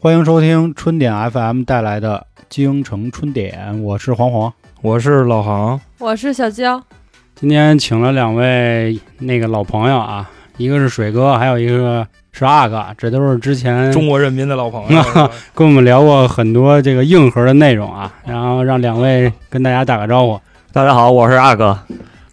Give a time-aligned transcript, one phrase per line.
[0.00, 4.50] 欢迎收听春点 FM 带来的京城春点，我是黄黄。
[4.80, 6.80] 我是老航，我是小娇，
[7.34, 15.02] 今天请了两位那个老朋友啊，一个是水哥，还有一个是阿哥，这都是之前中国人民的老朋友。
[15.52, 18.10] 跟我们聊过很多这个硬核的内容啊。
[18.24, 20.40] 然后让两位跟大家打个招呼。
[20.72, 21.76] 大家好，我是阿哥。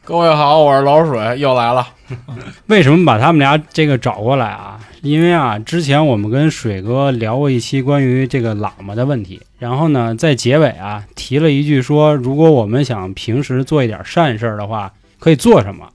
[0.03, 1.85] 各位好，我是老水，又来了。
[2.67, 4.79] 为什么把他们俩这个找过来啊？
[5.01, 15.87] 因为啊，之前我们跟水哥聊过一期关于这个喇嘛的问题，然后呢，在结尾啊提了一句说，如果我们想平时做一点善事的话，可以做什么？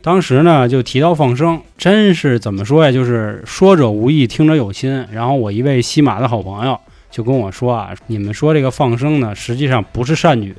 [0.00, 2.92] 当时呢就提到放生，真是怎么说呀？
[2.92, 5.06] 就是说者无意，听者有心。
[5.12, 6.78] 然后我一位西马的好朋友
[7.10, 10.54] 就跟我说啊，你们说这个放生呢，实际上不是善举。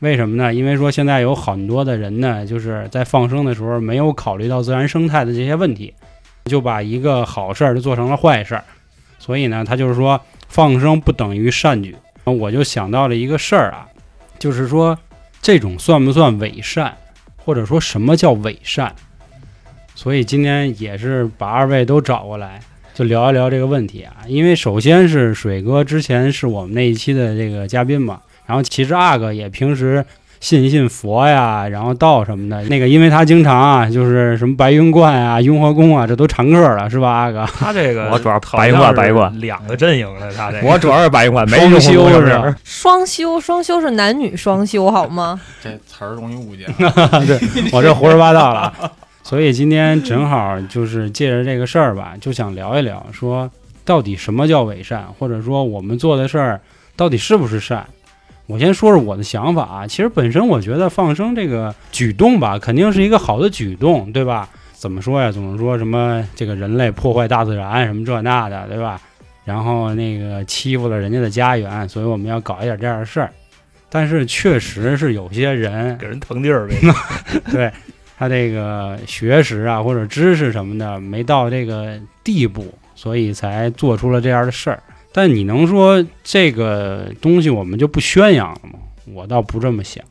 [0.00, 0.52] 为什么呢？
[0.52, 5.94] 因为说现在有很多的人呢，就是在放生的时候没有考虑到自然生态的这些问题，
[6.46, 8.64] 就把一个好事儿就做成了坏事儿。
[9.18, 11.94] 所以呢，他就是说放生不等于善举。
[12.24, 13.88] 我就想到了一个事儿啊，
[14.38, 14.96] 就是说
[15.42, 16.96] 这种算不算伪善，
[17.36, 18.94] 或者说什么叫伪善？
[19.96, 22.60] 所以今天也是把二位都找过来，
[22.94, 24.16] 就聊一聊这个问题啊。
[24.28, 30.04] 因为首先是水哥之前是我们那一期的这个嘉宾嘛，然后其实阿哥也平时
[30.40, 32.60] 信一信佛呀，然后道什么的。
[32.64, 37.46] 那个因为他经常啊，就是什么白云观啊、雍和宫啊，这都常客了，是吧，阿哥？
[37.46, 42.56] 他这个我主要好白像是挂白观两个阵营的，他这个我主要是白云观，没双修是是吧？
[42.64, 45.40] 双修，双修是男女双修好吗？
[45.62, 46.66] 这词儿容易误解。
[47.24, 47.38] 对
[47.70, 48.72] 我这胡说八道了。
[49.22, 53.48] 所以今天正好就是借着这个事儿吧，就想聊一聊，说
[53.84, 56.60] 到底什么叫伪善，或者说我们做的事儿
[56.96, 57.86] 到底是不是善。
[58.50, 64.48] 我先说说我的想法啊，其实本身我觉得放生这个举动吧，肯定是一个好的举动，对吧？
[64.72, 65.30] 怎么说呀？
[65.30, 69.00] 总是说什么这个人类破坏大自然什么这那的，对吧？
[69.44, 73.30] 然后那个欺负了人家的家园，所以我们要搞一点这样的事儿。
[73.88, 76.74] 但是确实是有些人给人腾地儿呗。
[77.50, 77.70] 对
[78.18, 84.82] 他这个学识啊或者知识什么的没到这个地步，所以才做出了这样的事儿。
[85.12, 88.78] 但你能说这个东西我们就不宣扬了吗？
[89.12, 90.04] 我倒不这么想。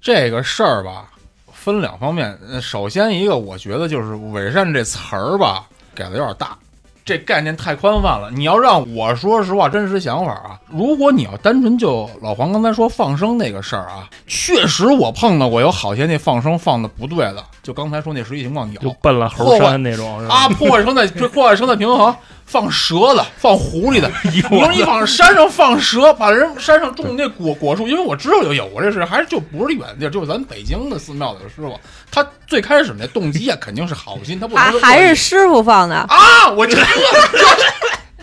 [0.00, 1.10] 这个事儿吧，
[1.52, 2.38] 分两方面。
[2.48, 6.56] 呃首先一个，我觉得就是“伪善”这词儿吧，给的有点大，
[7.04, 8.30] 这概念太宽泛了。
[8.30, 22.14] 你要让我说实话，真实想法啊，如果你要单纯就老黄刚才说放生那个事儿啊，确实我碰到过有好些那放生放的不对的，就刚才说那实际情况有就奔了猴山那种，啊，破坏生态，破坏生态平衡，
[22.46, 31.78] 放蛇的，放狐狸的， 你说你往山上放蛇，把人山上种的那果果树，因为我知道有有过这事，还是就不是远地儿，就是咱北京的寺庙里的师傅，
[32.10, 36.76] 他最开始那动机啊肯定是好心，他不还能还是师傅放的，啊，我这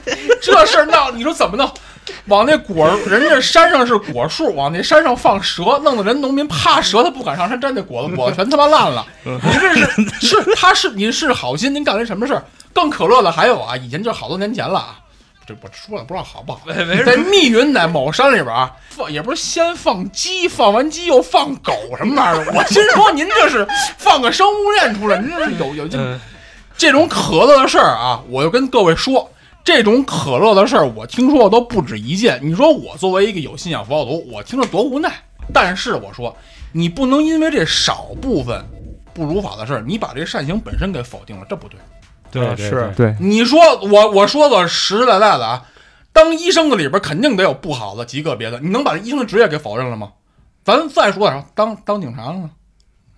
[0.05, 1.69] 这这事儿闹，你说怎么弄？
[2.27, 9.05] 往那果，人家山上是果树，往那山上放蛇，弄得人农民怕蛇，他不敢上山摘那果子，果子全他妈烂了。
[9.23, 9.85] 您这是
[10.21, 12.43] 是他是您是好心，您干了什么事儿？
[12.73, 14.99] 更可乐的还有啊，以前就好多年前了啊，
[15.45, 16.61] 这我说了不知道好不好。
[17.05, 22.53] 在密云在某山里边啊，放也不是先放鸡，放完鸡又放狗什么玩意儿。
[22.53, 23.67] 我心说您这是
[23.97, 26.19] 放个生物链出来，您这是有有这嗯
[26.75, 29.29] 这种可乐的事儿啊，我就跟各位说，
[29.63, 32.39] 这种可乐的事儿，我听说过都不止一件。
[32.41, 35.13] 你说我作为一个有信仰佛教徒，我听着多无奈。
[35.53, 36.35] 但是我说，
[36.71, 38.65] 你不能因为这少部分
[39.13, 41.77] 不如法的事儿，你把这善行本身给否定了，这不对。
[42.33, 45.63] 对是对，你说我我说个实实在在的啊，
[46.11, 50.11] 当医生的里边肯定得有不好的极个别的，你能把这医生的职业给否认了吗？
[50.63, 52.49] 咱再说点，当当警察了呢？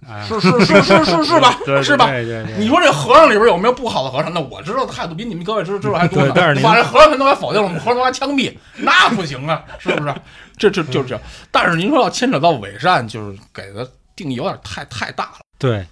[0.07, 1.57] 哎是是是是是是吧？
[1.81, 2.05] 是吧？
[2.05, 4.31] 对对对，你说这和尚里边有没有不好的和尚？
[4.31, 6.31] 那我知道的态度比你们各位知知道还多呢。
[6.31, 10.13] 对但是 把这和尚全都给否定了，我们和尚都还枪毙，那不行啊， 是不是？
[10.57, 11.19] 这这就是这。
[11.51, 15.39] 但是您说要牵扯到伪善，就是给的定义有点太太大了。
[15.57, 15.83] 对，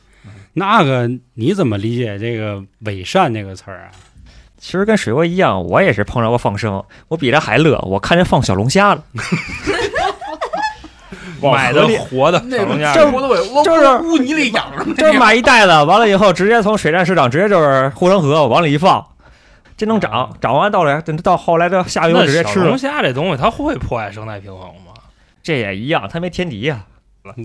[0.53, 3.91] 那个你怎么理解这个“伪善”这个词儿啊？
[4.57, 9.03] 其实跟水哥一样，我也是碰着过放生，我比他还乐，我看见放小龙虾了，
[11.41, 12.93] 买的活的那个小龙虾。
[13.63, 19.05] 就是污泥里养着，就是买一袋子，完了以后直接从水站市场直接就是护城河往里一放，
[19.75, 24.93] 这能长，长完到了等到后来到下游直接吃了，虾这东西，它会破坏生态平衡吗？
[25.41, 26.85] 这也一样，它没天敌呀、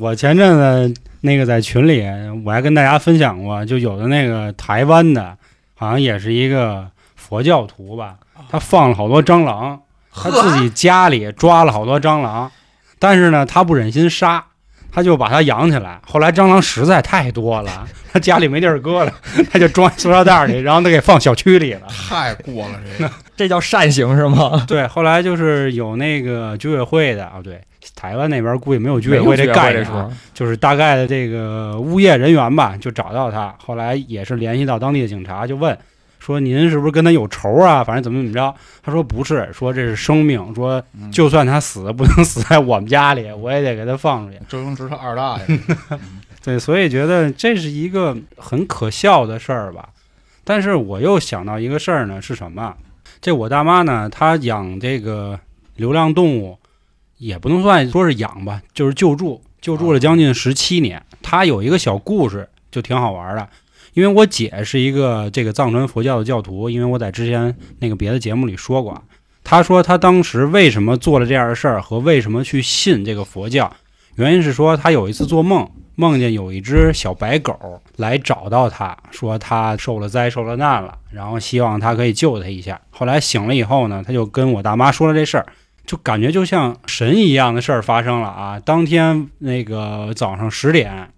[0.00, 2.04] 我前阵子那个在群里，
[2.44, 5.36] 我还跟大家分享过，就有的那个台湾的，
[5.76, 8.16] 好像也是一个佛教徒吧，
[8.50, 9.80] 他放了好多蟑螂，
[10.12, 12.50] 他自己家里抓了好多蟑螂，
[12.98, 14.44] 但是呢，他不忍心杀，
[14.90, 16.00] 他就把它养起来。
[16.04, 19.12] 后来蟑螂实在太多了， 他家里没地儿搁了，
[19.52, 21.86] 他就装塑料袋里，然后他给放小区里了。
[21.88, 23.10] 太过了这个。
[23.36, 24.64] 这叫善行是吗？
[24.66, 27.60] 对，后来就是有那个居委会的啊，对，
[27.98, 29.84] 台湾那边估计没有居委会会这概念、
[30.32, 35.76] 就是大概的这个物业人员吧，就找到他，后来也是联系到当地的警察，就问
[36.20, 37.82] 说您是不是跟他有仇啊？
[37.82, 38.54] 反正怎么怎么着？
[38.84, 44.38] 他说不是，说这是生命，说嗯就算他死，不能死在我们家里，我也得给他放出去。
[44.48, 45.58] 周星驰他二大爷，
[46.44, 49.88] 对，所以觉得这是一个很可笑的事儿吧。
[50.44, 52.74] 但是我又想到一个事儿呢，是什么？
[53.20, 55.38] 这我大妈呢，她养这个
[55.76, 56.57] 流浪动物，
[57.18, 61.02] 也不能算说是养吧，就是救助，救助了将近十七年。
[61.22, 63.48] 他有一个小故事，就挺好玩的。
[63.94, 69.02] 因为我姐是一个这个藏传佛教的教徒，因为我在之前那个别的节目里说过啊，
[69.42, 73.74] 她说她当时为什么做了这样的事儿和为什么去信这个佛教，
[74.14, 82.80] 原因是说她有一次做梦，梦见有一只小白狗来找到她，说她受了灾受了难了，然后希望她可以救她一下。
[82.90, 85.46] 后来醒了以后呢，她就跟我大妈说了这事儿，
[85.88, 88.60] 就感觉就像神一样的事儿发生了啊！
[88.60, 91.10] 当天那个早上十点，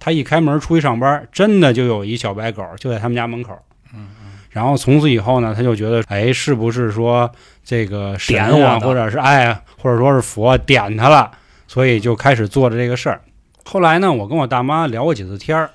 [0.00, 3.56] 他一开门出去上班，真的就有一小白狗就在他们家门口。
[3.94, 4.08] 嗯
[4.50, 7.30] 然后从此以后呢，他就觉得，哎，是不是说
[7.62, 11.30] 这个神点我的啊，或者是哎，或者说是佛点他了，
[11.68, 13.20] 所以就开始做着这个事儿。
[13.64, 15.70] 后来呢，我跟我大妈聊过几次天儿，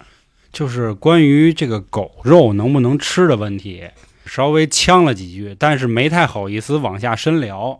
[0.52, 3.86] 就是关于这个狗肉能不能吃的问题，
[4.26, 7.80] 稍微呛了几句，但是没太好意思往下深聊。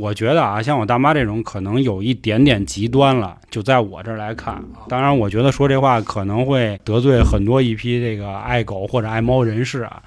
[0.00, 4.62] 我觉得啊，像我大妈这种可能有一点点极端了，就在我这儿来看。
[4.88, 10.02] 当然，我觉得说这话可能会得罪很多一批这个爱狗或者爱猫人士啊，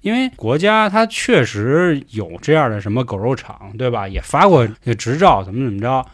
[0.00, 4.06] 因为国家它确实有这样的什么狗肉厂，对吧？
[4.06, 6.04] 也发过这执照，怎么怎么着。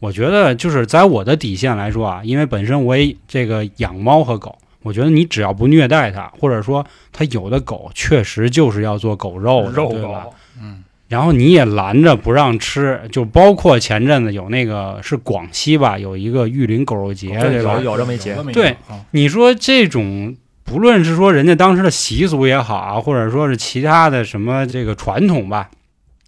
[0.00, 10.24] 我觉得就是在我的底线来说啊，因为本身我也这个养猫和狗，我觉得你只要不虐待它，或者说它有的狗确实就是要做狗肉的，肉对吧？
[10.24, 17.82] 狗，嗯，然后你也拦着不让吃，就包括前阵子有那个是广西吧，有一个玉林狗肉节，对吧有？
[17.90, 18.76] 有这么一节对
[19.10, 25.68] 你说这种，不论是说人家当时的习俗也好啊，或者说是其他的什么这个传统吧，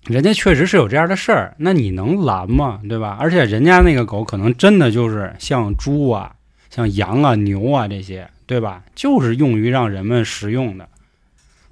[0.09, 2.81] 人家确实是有这样的事儿，那你能拦吗？
[2.89, 3.17] 对吧？
[3.21, 6.33] 而且人家那个狗可能真的就是像猪啊、
[6.71, 8.83] 像羊啊、牛啊这些，对吧？
[8.97, 10.89] 就是用于让人们食用的。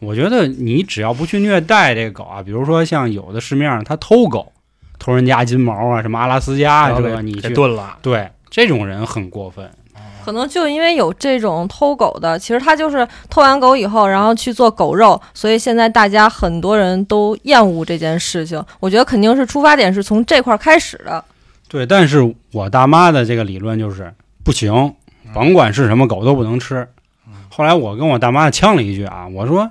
[0.00, 4.52] 我觉得你只要不去虐待这个狗啊，比如说像有的市面上他偷狗，
[4.98, 9.70] 偷人家金毛啊，什么阿拉斯加啊，这个你去给炖了，对这种人很过分。
[10.22, 18.62] 可能就因为有这种偷狗的，其实他就是偷完狗以后，然后去做狗肉，所以现在大家很多人都厌恶这件事情。
[18.80, 21.24] 我觉得肯定是出发点是从这块儿开始的。
[21.68, 24.12] 对，但是我大妈的这个理论就是
[24.44, 24.94] 不行，
[25.32, 26.86] 甭管是什么狗都不能吃。
[27.48, 29.68] 后来我跟我大妈呛了一句啊，我说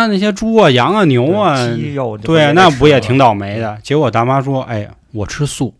[0.00, 3.78] 那那些猪啊、羊啊、牛啊，鸡肉就对，得那不也挺倒霉的？
[3.82, 5.74] 结果大妈说，哎，我吃素。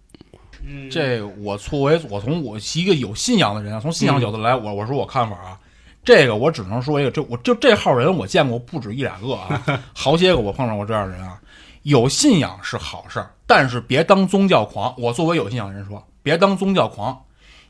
[0.90, 5.58] 这我作为我从我一个有信仰的人啊，从信仰角度来，我我说我看法啊，
[6.04, 9.62] 这个我只能说一个，这我就这号人我见过不止一两个啊，
[9.94, 11.38] 好些个我碰上过这样的人啊。
[11.82, 14.94] 有信仰是好事儿，但是别当宗教狂。
[14.98, 17.18] 我作为有信仰的人说，别当宗教狂。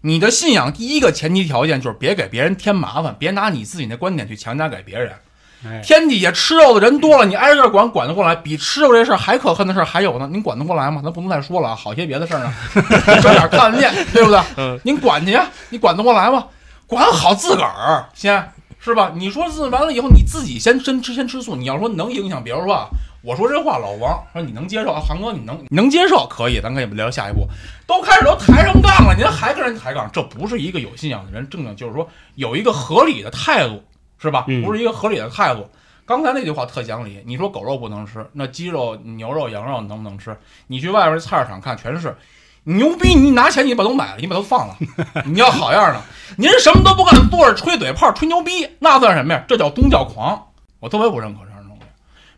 [0.00, 5.12] 你的信仰第一个前提条件就是别给别人添麻烦，别拿你自己的观点去强加给别人。
[5.67, 8.34] 哎，天底下吃肉的人多了，你挨着管管得过来？
[8.34, 11.01] 比吃肉这事儿还可恨的事儿还有呢，您管得过来吗？
[11.05, 12.53] 咱不能再说了啊，好些别的事儿呢，
[13.23, 14.41] 这点看得见，对不对？
[14.56, 16.46] 嗯，您管去呀，你管得过来吗？
[16.87, 19.13] 管好自个儿先是吧？
[19.15, 22.89] 你说自完了以后，你自己先先吃先吃素，你要说能影响，比如说啊，
[23.23, 27.46] 我说这话，老王说你能接受啊，航哥你能你 能接受，可以，咱可以聊下一步。
[27.87, 33.82] 都开始都抬上杠了，您还跟人抬杠，这不是一个有信仰的人正经，就是说有一个合理的态度，
[34.20, 34.44] 是吧？
[34.48, 35.69] 嗯不是一个合理的态度。
[36.05, 40.36] 刚才那句话特讲理，你说狗肉不能吃，那鸡肉、牛肉、羊肉能不能吃？
[40.67, 42.17] 你去外边菜市场看，全是。
[42.65, 43.15] 你牛逼！
[43.15, 44.77] 你拿钱你把都买了，你把都放了，
[45.24, 46.03] 你要好样的！
[46.36, 49.43] 您什么都不干，坐着吹嘴炮、吹牛逼，那算什么呀？
[49.48, 50.48] 这叫宗教狂！
[50.79, 51.84] 我特别不认可这样的东西，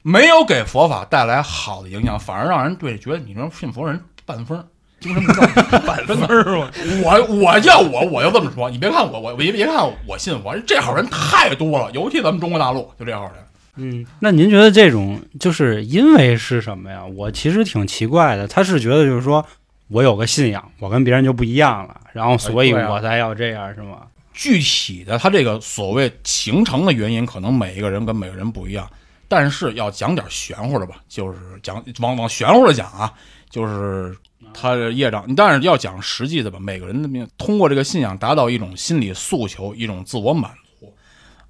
[0.02, 4.64] 没有给佛法带来好的影响，反而让人对觉得你这信佛人半疯，
[5.02, 5.42] 精神不正。
[5.85, 6.71] 半分儿是吗？
[7.04, 13.32] 我我要我我就这么说，你别看我我别别看我信佛，这号人太多了，尤其咱们中国大陆就这号人。
[13.76, 17.04] 嗯，那您觉得这种就是因为是什么呀？
[17.04, 19.44] 我其实挺奇怪的，他是觉得就是说
[19.88, 24.02] 我有个信仰，我跟别人就不一样了，然后所以我才要这样，是吗？
[24.35, 28.88] 具体的，他这个所谓形成的原因，可能每一个人跟每个人不一样。
[29.28, 33.11] 但是要讲点玄乎的吧，就是讲往往玄乎的讲啊，
[33.49, 34.14] 就是
[34.52, 35.35] 他的业障。
[35.35, 40.92] 但是要讲实际的吧，每个人的命通过这个信仰达到一种心理诉求，一种自我满足。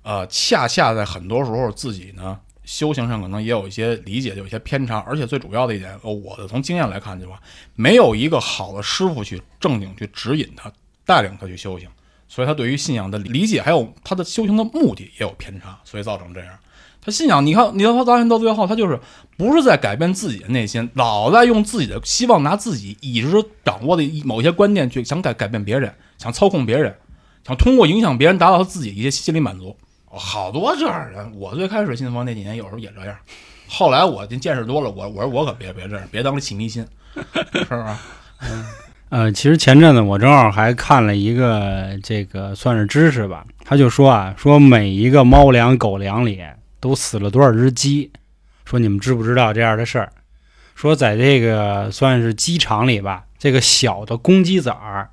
[0.02, 4.99] 呃，恰恰在很多时候自己呢修行上可能也有一些理解，有一些偏差。
[5.06, 7.40] 而且最主要的一点，我的从经验来看的话，
[7.75, 10.73] 没有一个好的师傅去正经去指引他、
[11.04, 11.88] 带领他去修行，
[12.28, 16.59] 所以他对于信仰的理解还有他的修行的目的也有偏差，所以造成这样。
[17.04, 18.99] 他信仰，你看，你看他到现到最后，他就是
[19.37, 26.94] 不是在改变自己的内心，老在用自己的希望拿自己已知掌握的某些观念去想改改变别人，想操控别人，
[27.44, 29.76] 想通过影响别人达到他自己一些心理满足。
[30.11, 33.16] 哦好多这样人，我最开始信佛那几年，有时候也这样。
[33.66, 36.87] 后来我这见识多了，我我说我可别别这样，别当起迷心，
[37.52, 37.85] 是不是？
[39.09, 46.40] 呃，其实前阵子我正好还看了一个这个算是知识吧，他就说啊，说每一个猫粮、狗粮里
[46.82, 48.10] 都死了多少只鸡，
[48.64, 50.12] 说你们知不知道这样的事儿？
[50.74, 55.08] 说在这个算是鸡场里吧，这个小的公鸡崽儿，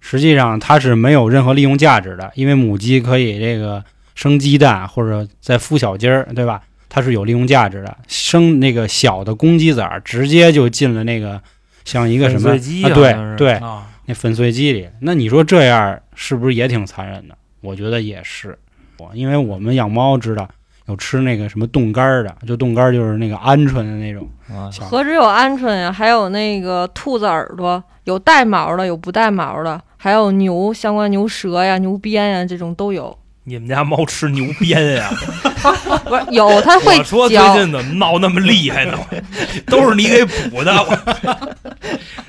[0.00, 3.84] 实际上它是没有任何利用价值的，因为母鸡可以这个
[4.14, 6.62] 生鸡蛋或者再孵小鸡儿，对吧？
[6.88, 7.96] 它是有利用价值的。
[8.06, 11.42] 生那个小的公鸡崽儿，直接就进了那个
[11.84, 12.94] 像一个什么啊？
[12.94, 17.36] 对对，啊，那粉碎机里，那你说这样是不是也挺残忍的？
[17.60, 18.56] 我觉得也是，
[18.98, 20.48] 我因为我们养猫知道
[20.88, 33.16] 有吃那个什么冻干儿的，就冻干儿就是那个鹌鹑的那种啊，何止有鹌鹑呀，还有那个兔子耳朵，有带毛的，有不带毛的，还有牛相关牛舌呀、牛鞭呀，这种都有。
[33.44, 35.10] 你们家猫吃牛鞭呀？
[36.04, 37.38] 不是有，它会我说最。
[37.54, 38.98] 近怎么闹那么厉害呢？
[39.66, 40.72] 都是你给补的。
[40.72, 41.48] 我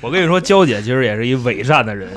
[0.00, 2.08] 我跟你说，娇姐其实也是一伪善的人，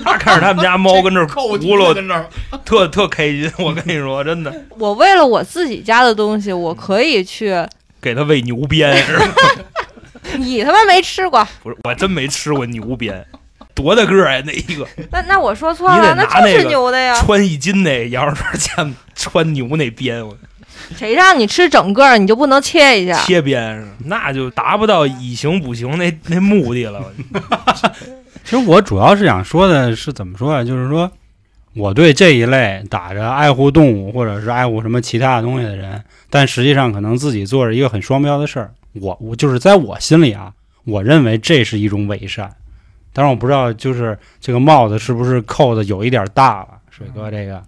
[0.04, 2.26] 她看着他们家猫跟这儿够咕噜，跟这儿，
[2.64, 3.50] 特特开心。
[3.58, 7.54] 我跟你说，真的我为了我自己家的东西，我可以去。
[8.00, 9.26] 给它喂牛鞭，是吧
[10.38, 11.76] 你他妈没吃过，不是？
[11.84, 13.22] 我真没吃过牛鞭，
[13.74, 14.42] 多大个儿呀？
[14.46, 17.14] 那一个那那我说错了，就是拿那个牛的呀。
[17.20, 20.34] 穿一斤那羊肉串酱穿牛那鞭，我
[20.96, 23.22] 谁让你吃整个儿，你就不能切一下？
[23.24, 27.02] 切鞭是，那就达不到以形补形那那目的了。
[28.50, 30.64] 其实我主要是想说的是怎么说啊？
[30.64, 31.08] 就是说，
[31.76, 38.74] 我对这一类打着爱护动物或者是爱护什么其他的东西的人，但实际上可能自己做着一个很双标的事儿。
[38.94, 40.52] 我我就是在我心里啊，
[40.82, 42.52] 我认为这是一种伪善。
[43.12, 47.62] 当然我不知道，就是这个帽子是不是扣的有一点大了，水哥这个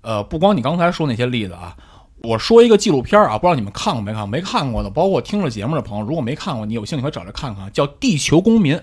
[0.00, 1.76] 呃，不光你刚才说那些例子啊，
[2.22, 4.26] 我说一个纪录片啊，不知道你们看过没看过？
[4.26, 8.74] 没看过的，包括听了节目的朋友，如果没看过，你有兴趣可以找来看看，叫《地球公民》。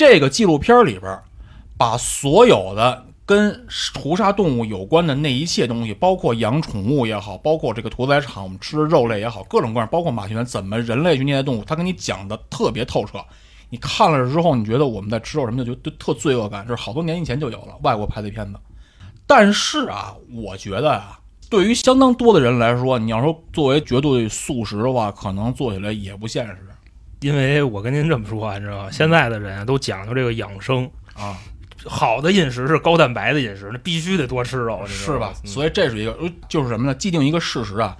[0.00, 1.18] 这个纪录片里边，
[1.76, 13.22] 把所有的跟屠杀动物有关的那一切东西，包括养宠物也好，包括这个屠宰场我们吃的肉类也好，各种各样，包括马戏团怎么人类去虐待动物，他跟你讲的特别透彻。
[13.68, 18.58] 你看了之后，你觉得我们在吃肉什么的，就就特罪恶感，这是好多年以前就有了，外国拍的片子。
[19.26, 26.56] 但是啊，我觉得啊，对于相当多的人来说，你要说作为绝对素食的话，可能做起来也不现实
[27.20, 28.90] 因为我跟您这么说啊，你知道吗？
[28.90, 31.36] 现在的人啊都讲究这个养生，啊，
[31.84, 35.32] 好的饮食是高蛋白的饮食，那必须得多吃肉，是吧？
[35.44, 36.94] 嗯所以这是一个，呃就是什么呢？
[36.94, 37.96] 既定一个事实啊，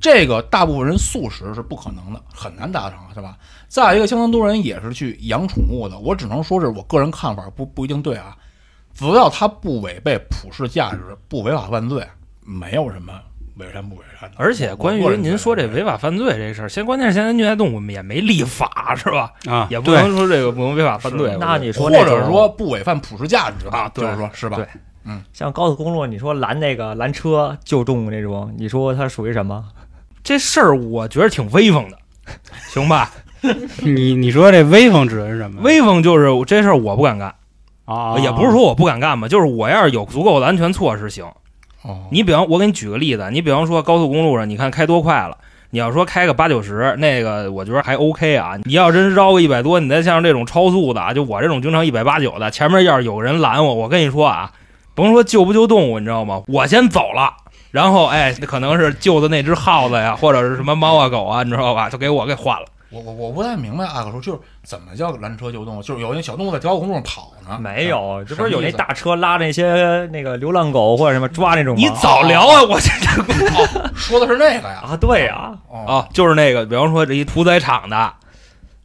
[0.00, 3.38] 这个大部分人素食是不可能的，很难达成，是吧？
[3.68, 8.36] 再一个，相当多人也是去养宠物的，我只能说是我个人看法，不不一定对啊。
[8.94, 12.06] 只要它不违背普世价值，不违法犯罪，
[12.44, 13.12] 没有什么
[13.58, 14.36] 伪善不伪善的。
[14.38, 19.32] 而且关于您说这违法犯罪这事儿，先关键是现在虐待动物也没立法是吧？
[19.48, 21.36] 啊，也不能说这个不能违法犯罪。
[21.38, 24.56] 那你说或者说不违反普世价值吧啊对就是说是吧？
[24.56, 24.66] 对
[25.32, 29.64] 像高速公路，你说拦那个拦车救动物那种，你说它属于什么？
[30.22, 31.98] 这事儿我觉得挺威风的，
[32.68, 33.10] 行吧？
[33.82, 35.62] 你你说这威风指的是什么？
[35.62, 37.34] 威风就是这事儿我不敢干，
[37.86, 41.24] 啊，也不是说我不敢干吧，就是我要是有足够的安全措施行。
[41.82, 45.36] 哦，你比方，我给你举个例子，你比方说高速公路上，你看开多快了。
[45.70, 48.52] 你要说开个八九十，那个我觉得还 OK 啊。
[48.64, 54.50] 你要真绕个一百多，你再像这种超速的啊，就我这种经常一百八九的，前面要是有人拦我，我跟你说啊，
[54.94, 56.42] 甭说救不救动物，你知道吗？
[56.48, 57.34] 我先走了，
[57.70, 61.90] 然后哎，可能是救的那只耗子呀，或者是什么猫啊狗啊，你知道吧？
[61.90, 62.66] 就给我给换了。
[62.90, 65.82] 我我我不太明白阿哥说，就是怎么叫拦车救动物？
[65.82, 67.58] 就是有那小动物在高速公路上跑呢？
[67.60, 71.80] 没有，这不是有那大车拉那些那个流浪狗或者什么抓那种吗？
[71.80, 73.22] 你早聊啊，我这这
[73.54, 74.82] 哦说的是那个呀？
[74.88, 78.12] 啊，对呀，哦，啊，就是那个，比方说这一屠宰场的，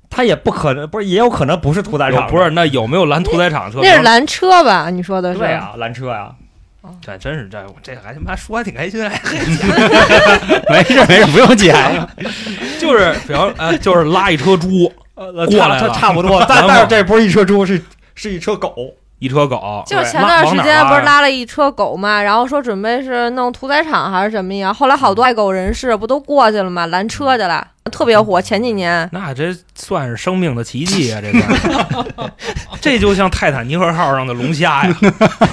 [0.09, 3.79] 他也不可能，不是也有可能不是屠宰场，不是那有没有拦屠宰场车？
[3.81, 4.89] 那是拦车吧？
[4.89, 5.39] 你说的是？
[5.39, 6.35] 对呀，拦车呀，
[7.01, 9.17] 这真是这这还他妈说还挺开心，还
[10.69, 11.75] 没事没事，不用剪。
[12.79, 17.81] 就是比方呃，就是拉一车猪，呃，过来了差差不多，但但是这不是一车猪，是
[18.15, 18.75] 是一车狗。
[19.19, 24.73] 一车狗，就是前段时间不是拉了一车狗嘛，然后说准备是弄屠宰场还是什么呀？
[24.73, 26.87] 后来好多爱狗人士不都过去了嘛？
[26.87, 28.41] 拦车去了，特别火。
[28.41, 31.21] 前几年那这算是生命的奇迹啊！
[31.21, 32.31] 这个，
[32.81, 34.97] 这就像泰坦尼克号上的龙虾呀，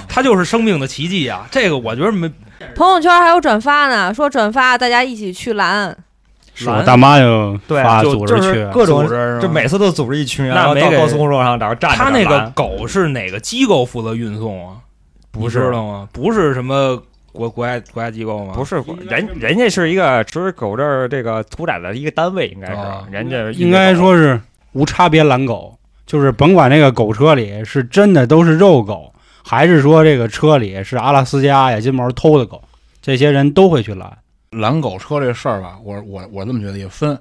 [0.08, 1.46] 它就是生命的奇迹啊！
[1.50, 2.28] 这个我觉得没
[2.74, 5.96] 朋友圈还有转发呢，说转发大家一起去拦。
[6.52, 11.96] 是我大妈就对发就就组织各种组织就每次都组织一群人，然后到高速公路上，在那站着。
[11.96, 14.76] 他那个狗是哪个机构负责运送啊？
[15.30, 16.08] 不是你知道吗？
[16.12, 17.00] 不是什么
[17.32, 18.54] 国国家国家机构吗？
[18.54, 24.40] 不是人，人家是一个就是狗这儿这个屠宰的一个单位，应该哦是人家应该说是
[24.72, 29.12] 无差别拦狗，就是甭管那个狗车里是真的都是肉狗，
[29.44, 32.62] 还是说这个车里是阿拉斯加呀金毛偷的狗，
[33.00, 34.18] 这些人都会去拦。
[34.50, 37.16] 拦狗车这事儿吧，我我我这么觉得也分。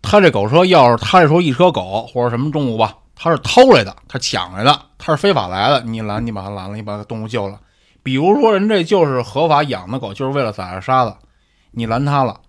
[0.00, 7.60] 他这狗车要是他这时候一车狗或者什么动物吧，他是偷来的，他抢来的，他是非法来的，你拦你把他拦了，你把动物救了。
[8.02, 11.16] 比如说人这就是合法养的狗，就是为了宰了杀的，
[11.70, 12.40] 你拦他了。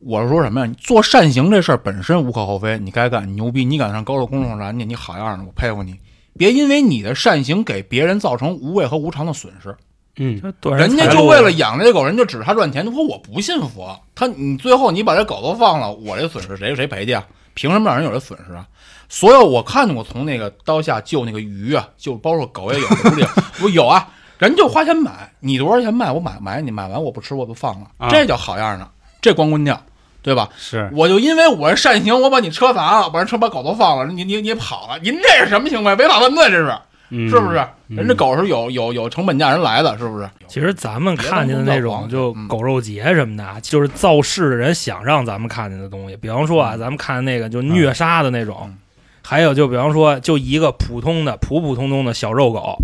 [0.00, 0.66] 我是说什么呀？
[0.66, 5.94] 你做善行这事儿本身无可厚非，你该干，你牛逼，你敢上高速公路上拦去，你好样的，我佩服你。
[6.36, 9.74] 别因为你的善行给别人造成无谓和无偿的损失。
[10.16, 10.40] 嗯，
[10.76, 12.84] 人家就为了养这狗，人就指着他赚钱。
[12.84, 17.24] 他说我不信佛，他你最后你把这狗都放了，我这损失谁谁赔去啊？
[17.54, 18.66] 凭什么让人有这损失啊？
[19.08, 23.26] 所有我看见过从那个刀下救那个鱼啊，就包括狗也有，不是
[23.62, 24.08] 我有啊，
[24.44, 25.10] 人就花钱买，
[25.40, 28.88] 你多少钱卖我买买你买完我不吃我就放了，啊这叫好样的，
[29.20, 29.80] 这光棍跳，
[30.22, 30.48] 对吧？
[30.56, 35.94] 是我就因为我是善行，我把你车砸了，把人车把狗都放了，你你你跑了，您这是什么行为？
[35.96, 36.72] 违法犯罪，这是
[37.10, 37.58] 嗯是不是？
[37.88, 40.28] 嗯人家狗是有有有成本价人来的，是不是？
[40.48, 46.16] 其实咱们看见的那种就嗯狗肉节什么的啊，就是造势的人想让咱们看见的东西。
[46.16, 48.78] 比方说啊，咱们看那个就虐杀的那种嗯，
[49.22, 52.76] 还有就比方说就一个普通的普普通通的小肉狗，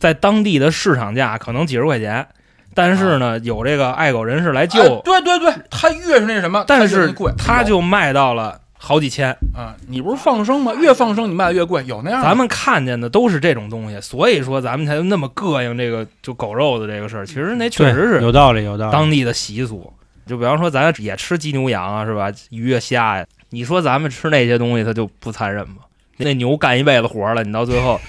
[0.00, 2.26] 在当地的市场价可能几十块钱，
[2.74, 9.30] 但是呢，有这个爱狗人士来哎救，对对对，他越是那什么，但是他就卖到了好几千。
[9.54, 10.72] 啊，你不是放生吗？
[10.74, 12.26] 越放生你卖的越贵，有那样的。
[12.26, 17.26] 咱们看见的都是这种东西，所以说咱们才那么膈应这个就狗肉的这个事儿。
[17.26, 18.92] 其实那确实是有道理，有道理。
[18.92, 19.92] 当地的习俗。
[20.26, 22.32] 就比方说，咱也吃鸡牛羊啊，是吧？
[22.50, 25.76] 鱼啊虾呀，你说咱们吃那些东西，它就不残忍吗？
[26.18, 28.00] 那牛干一辈子活了，你到最后，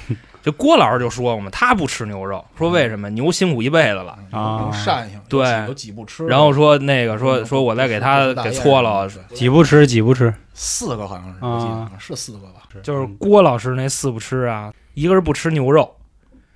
[0.42, 3.10] 就郭老师就说过嘛，他不吃牛肉，说为什么？
[3.12, 4.18] 牛辛苦一辈子了。
[4.32, 12.62] 啊有善性，对有几不吃，然后说那个说说我再给他给搓了，几不吃几不吃，四个好像是，啊我记得是四个吧？
[12.82, 15.98] 就是郭老师那四不吃啊，一个是不吃牛肉，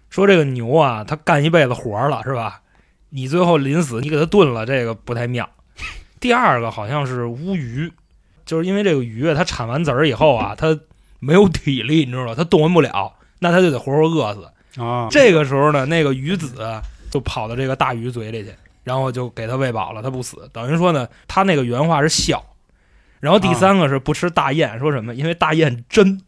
[0.10, 2.62] 说这个牛啊，他干一辈子活了是吧？
[3.10, 5.48] 你最后临死你给他炖了，这个不太妙。
[6.20, 7.92] 第二个好像是乌鱼，
[8.46, 10.80] 就是因为这个鱼啊，它产完籽儿以后啊，它
[11.20, 12.34] 没有体力，你知道吗？
[12.36, 14.82] 它动弹不了，那他就得活活饿死。
[14.82, 16.54] 啊，这个时候呢，那个鱼子
[17.10, 20.50] 就跑到这个大鱼嘴里去，然后就给他喂饱了，他不死。
[20.52, 22.44] 等于说呢，他那个原话是笑。
[23.22, 25.16] 然后第三个是不吃大雁，说什么？
[25.16, 26.22] 因为大雁真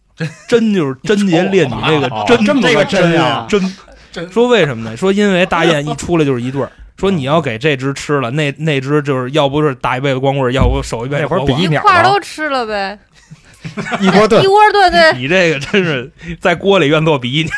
[0.48, 3.76] 真就是贞洁烈女那个真这么个这个真呀啊，真
[4.12, 4.98] 真说为什么呢？
[4.98, 12.98] 说因为大雁一出来就是一对儿，说你要给这只吃了，那那只就是要不是打一辈子光棍，要不守一辈子那会儿活寡一块儿都吃了呗，
[14.02, 15.20] 一锅炖一，锅炖对。
[15.20, 17.52] 你这个真是在锅里愿做比翼鸟。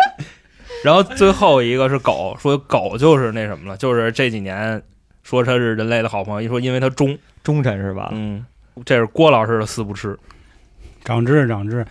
[0.84, 4.80] 然后最后一个是狗，说狗就是那什么了，就是这几年
[5.24, 8.10] 说它是人类的好朋友，一说因为它忠，忠臣是吧？
[8.12, 8.44] 嗯，
[8.84, 10.16] 这是郭老师的四不吃，
[11.04, 11.86] 长知识长知识。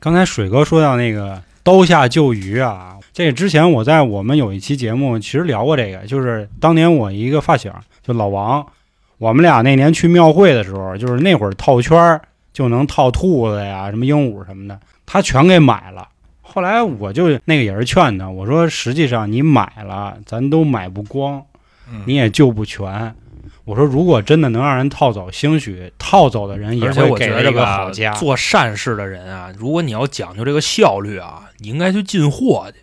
[0.00, 8.66] 刚才水哥说到那个刀下救鱼啊，这个之前我在我们有一期节目其实聊过这个，就是当年我一个发小就老王，
[9.18, 12.20] 我们俩那年去庙会的时候，就是那会儿套圈儿
[12.52, 16.08] 就能套兔子呀、什么鹦鹉什么的，他全给买了。
[16.42, 21.40] 后来我就那个也是劝他，我说实际上你买了，咱都买不光，
[21.92, 23.14] 嗯你也救不全。
[23.64, 28.12] 我说如果真的能让人套走，兴许套走的人也会给了一个。
[28.14, 32.78] 做善事的人啊，如果你要讲究这个效率啊，你应该去进货去，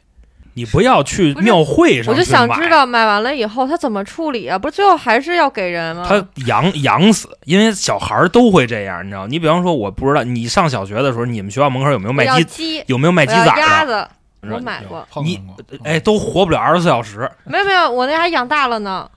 [0.57, 4.57] 你不要去庙会上我就想知道买完了以后他怎么处理啊？
[4.57, 6.03] 不是最后还是要给人吗？
[6.09, 9.27] 他养养死，因为小孩儿都会这样，你知道？
[9.27, 13.61] 你比方说，我不知道你上小学的时候，你们学校门口有没有卖鸡，鸡，有没有卖鸡仔的？
[13.61, 14.07] 鸭子，
[14.41, 15.07] 我买过。
[15.23, 15.39] 你
[15.83, 19.07] 哎，都活不了二十四小时，没有没有，我那还养大了呢，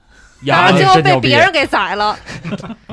[0.42, 2.14] 鸭你然后最后被别人给宰了，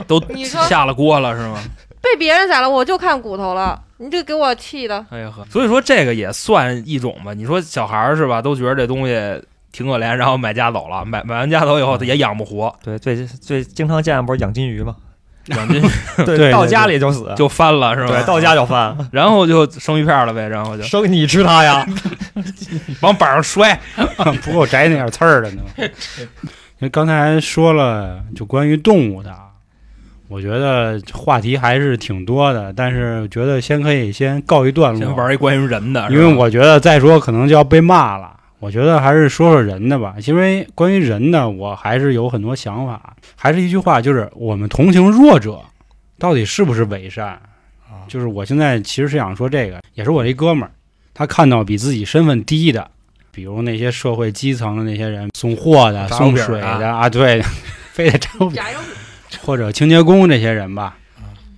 [0.08, 0.24] 都
[0.70, 1.60] 下了锅了是吗？
[2.02, 5.06] 被别人宰了，我就看骨头了，你这给我气的。
[5.10, 7.34] 哎呀呵，所以说这个也算一种吧。
[7.34, 9.14] 你说小孩儿是吧，都觉得这东西
[9.72, 12.74] 挺可怜，然后买家走了，买买完家走以后他也养不活。
[12.84, 14.96] 对，最最经常见不是养金鱼吗？
[15.48, 15.88] 养金鱼
[16.26, 18.10] 对到对家里就死，就翻了是吧？
[18.10, 21.88] 对，到家就翻， 然后就生鱼片了呗，然后就生你吃它呀？
[23.02, 23.80] 往板上摔。
[24.44, 25.62] 不够摘那点刺儿的呢。
[25.78, 29.47] 因为刚才说了，就关于动物的啊，
[30.28, 38.34] 我觉得话题还是挺多的，但是觉得先可以先告一段落，先玩一关于人的，因为我觉得再说可能就要被骂了。
[38.60, 43.16] 我觉得还是说说人的吧，因为关于人的，我还是有很多想法。
[43.36, 45.62] 还是一句话，就是我们同情弱者，
[46.18, 47.40] 到底是不是伪善？
[48.08, 50.72] 就是我现在其实是想说这个，也是我一哥们儿，
[51.14, 52.90] 他看到比自己身份低的，
[53.32, 57.42] 比如那些社会基层的那些人，送货的、送水啊的啊，对，
[57.94, 58.60] 非得炸油饼，
[59.48, 60.98] 或者清洁工这些人吧，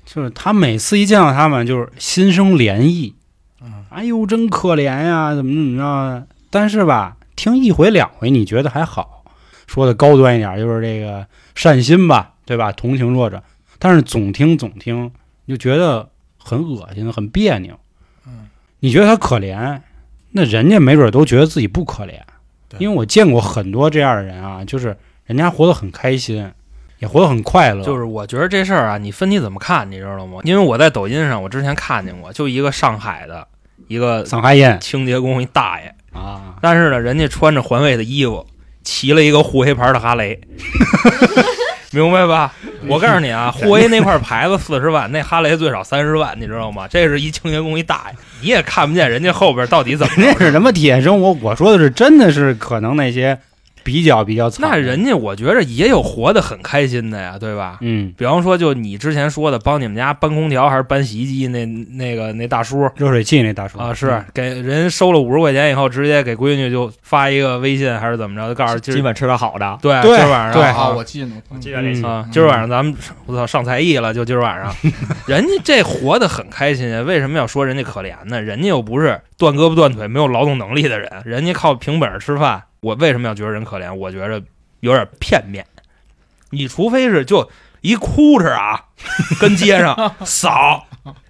[0.06, 3.16] 就是他每次一见到他们，就是心生怜意。
[3.64, 6.28] 嗯，哎呦，真可怜呀，怎么怎么着的？
[6.52, 9.24] 但是吧，听一回两回，你觉得还好，
[9.66, 11.26] 说的高端一点，就是这个
[11.56, 12.72] 善心吧，对吧？
[12.72, 13.42] 同情弱者。
[13.80, 15.12] 但是总听总听，
[15.46, 17.74] 你就觉得很恶心，很别扭。
[18.28, 18.48] 嗯，
[18.82, 19.82] 你觉得他可怜，
[20.34, 22.14] 那人家没准都觉得自己不可怜。
[22.78, 26.52] 因为我见过很多这样的人啊，就是人家活得很开心，
[27.00, 27.84] 也活得很快乐。
[27.84, 30.40] 就是我觉得这事儿啊，你分你怎么看，你知道吗？
[30.44, 33.48] 因为我在抖音上，我之前看见过，就一个上海的
[33.88, 38.46] 一个上海人清洁工一大爷，啊， 但是呢，人家穿着环卫的衣服，
[38.84, 40.40] 骑了一个沪黑牌的哈雷，
[41.92, 42.54] 明白吧？
[42.88, 46.88] 我告诉你啊，护卫那块牌子四十万，那哈雷最少三十万，你知道吗？
[46.88, 50.22] 这是一清洁工一大爷，你也看不见人家后边到底怎么着。
[50.22, 51.36] 那是什么体验生活？
[51.42, 53.38] 我说的是真的是可能那些
[53.84, 54.70] 比较比较惨。
[54.70, 57.78] 那人家我觉着也有活得很开心的呀，对吧？
[57.82, 62.90] 嗯，比方说，就你之前说的，帮你们家搬空调还是搬洗衣机那那个那大叔。
[62.96, 63.80] 热水器那大叔。
[63.80, 72.94] 啊，是给人收了五十块钱以后，直接给闺女就发一个微信还是怎么着，就告诉今儿基本吃点好的，对对今儿晚上对啊，我记得呢，记得那期啊，嗯今儿晚上咱们
[73.26, 74.74] 我操上才艺了，就今儿晚上，
[75.28, 78.42] 人家这活得很开心啊，为什么要说人家可怜呢？
[78.42, 83.94] 人家又不是断胳膊断腿没有劳动能力的人，人家靠凭本事吃饭，我为什么要觉得人可怜？
[83.94, 84.42] 我觉着
[84.80, 85.66] 有点片面，
[86.50, 87.50] 你除非是就
[87.82, 88.86] 一哭着啊，
[89.40, 90.86] 跟街上 扫，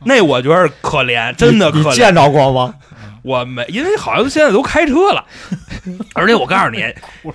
[0.06, 1.90] 那我觉得可怜，真的可怜。
[1.90, 2.76] 你见着过吗？
[3.22, 5.26] 我没，因为好像现在都开车了，
[6.16, 6.84] 而且我告诉你，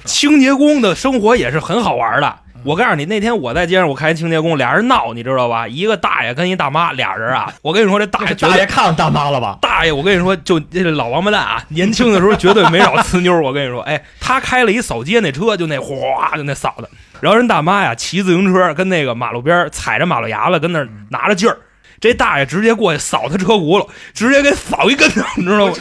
[0.04, 2.38] 清洁工的生活也是很好玩的。
[2.64, 5.68] 我告诉你，那天我在街上，我看一清洁工，俩人闹，你知道吧？
[5.68, 9.58] 一个大爷跟一大妈，俩人啊，我跟你说，这大爷绝 大对爷看上大妈了吧？
[9.60, 13.38] 大爷，我跟你说，就这老王八蛋啊，年轻的时候绝对没少呲妞。
[13.40, 16.88] 我跟你说，哎，他开了一扫街那车，就那哗就那扫的，
[17.20, 21.58] 然后人大妈呀骑自行车跟那个马路边踩着马路牙子跟那儿拿着劲儿。
[22.00, 25.74] 这大爷直接过去扫他车轱辘，直接给扫一跟头，你知道吗？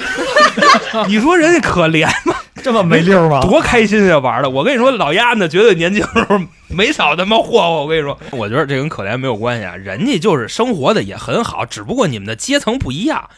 [1.07, 2.32] 你说人家可怜吗？
[2.63, 3.41] 这么没溜吗？
[3.41, 4.49] 多开心呀，玩的！
[4.49, 7.83] 我跟你说，老鸭子绝对年轻时候没少他妈霍霍。
[7.83, 13.29] 我跟你说，我觉得这跟可怜没有关系啊，人家就是生活的也很好，只不过你们的阶层不一样。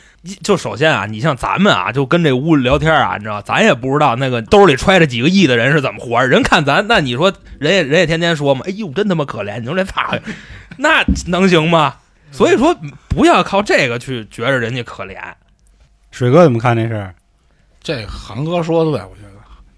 [0.42, 6.28] 就首先啊，你像咱们啊，就跟这屋里聊天啊，你知道，咱也不知道那个兜里揣着几个亿的人是怎么活着。
[6.28, 9.60] 人看咱，那你说人也人也天天说嘛，哎呦，真他妈可怜！
[9.60, 10.18] 你说这咋，
[10.78, 11.96] 那能行吗？
[12.32, 12.76] 所以说，
[13.08, 15.16] 不要靠这个去觉着人家可怜。
[16.12, 17.16] 水哥怎么看这事儿？
[17.86, 19.30] 这个韩哥说的对，我觉得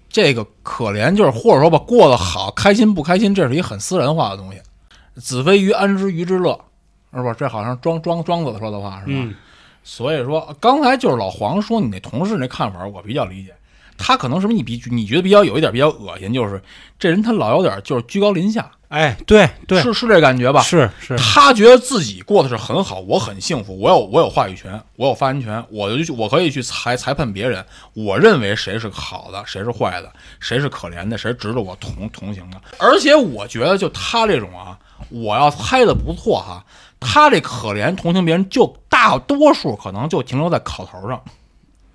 [0.08, 4.58] 这个可怜就是或者说吧，过得好，开心不开心，这是一很私人化的东西。
[5.20, 6.58] 子非鱼，安知鱼之乐，
[7.12, 7.34] 是吧？
[7.34, 9.12] 这好像庄庄庄子说的话，是吧？
[9.12, 9.34] 嗯，
[9.84, 13.54] 所以说，刚才就是老黄说你那同事那看法，我比较理解。
[13.98, 16.62] 他可能什么你比你觉得比较有一点比较恶心，就是
[16.98, 20.62] 这人他老有点就是居高临下，哎，对对，是是这感觉吧？
[20.62, 32.58] 是是，他觉得自己过得是很好，我很幸福，我有我有话语权，我有发言权，我就去我可以去裁裁判别人，我认为谁是好的，谁是坏的，谁是可怜的，谁值得我同同情的。
[32.78, 34.78] 而且我觉得就他这种啊，
[35.10, 36.64] 我要猜的不错哈，
[36.98, 41.20] 他这可怜同情别人，就大多数可能就停留在口头上，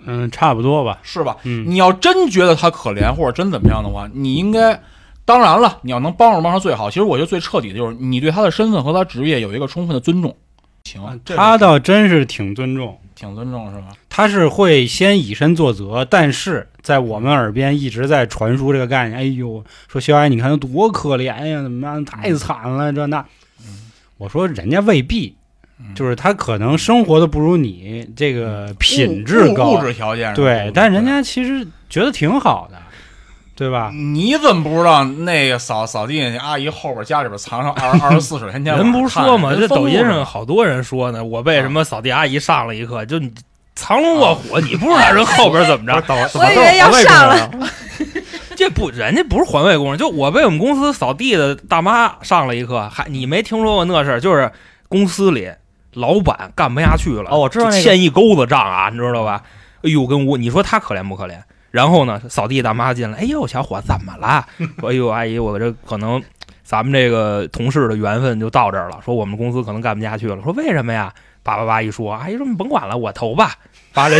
[0.05, 0.99] 嗯，差不多吧。
[1.01, 1.37] 是吧？
[1.41, 4.79] 嗯，你要真觉得他可怜或者真怎么样的话，你应该，
[5.25, 6.89] 当然了，你要能帮上帮上最好。
[6.89, 10.35] 其实我觉得最彻底的就是你对他的身份和他职业有一个充分的尊重。
[10.83, 13.87] 行，这他倒真是挺尊重，挺尊重是吧？
[14.09, 19.17] 他是会先以身作则，但是在我们耳边一直在传输这个概念。
[19.17, 23.25] 哎呦，说小矮，你看他多可怜呀，怎么样，太惨了，这那。
[24.17, 25.35] 我说人家未必，
[25.95, 32.77] 就是他可能生活的不如你这个品质高，物物质条件对，但人家其实觉得挺好的，
[33.55, 33.91] 对吧？
[33.93, 43.31] 你怎么不知道那个扫扫地那阿姨后边家里边藏上二二十四水天天人不是说嘛，这抖音上好好多人说呢，我被什么扫地阿姨上了一课，就你
[43.75, 46.01] 藏龙卧虎，你不知道人后边怎么着。
[46.33, 47.51] 我以为要上了，
[48.55, 54.19] 这不，人家不是环卫工人，就我被我们公司扫地的大妈上了一课，还你没听说过那事儿？
[54.19, 54.51] 就是
[54.89, 55.49] 公司里
[55.93, 59.43] 老板干不下去了，哦我知道那个欠一钩子账啊，你知道吧？
[59.83, 61.35] 哎呦，跟我你说他可怜不可怜？
[61.73, 64.45] 然后呢，扫地大妈进来，哎呦，小伙子怎么了？
[64.79, 66.21] 说哎呦，阿姨，我这可能
[66.63, 68.99] 咱们这个同事的缘分就到这儿了。
[69.03, 70.39] 说我们公司可能干不下去了。
[70.43, 71.11] 说为什么呀？
[71.41, 73.53] 叭叭叭一说，阿姨说你甭管了，我投吧，
[73.91, 74.15] 把这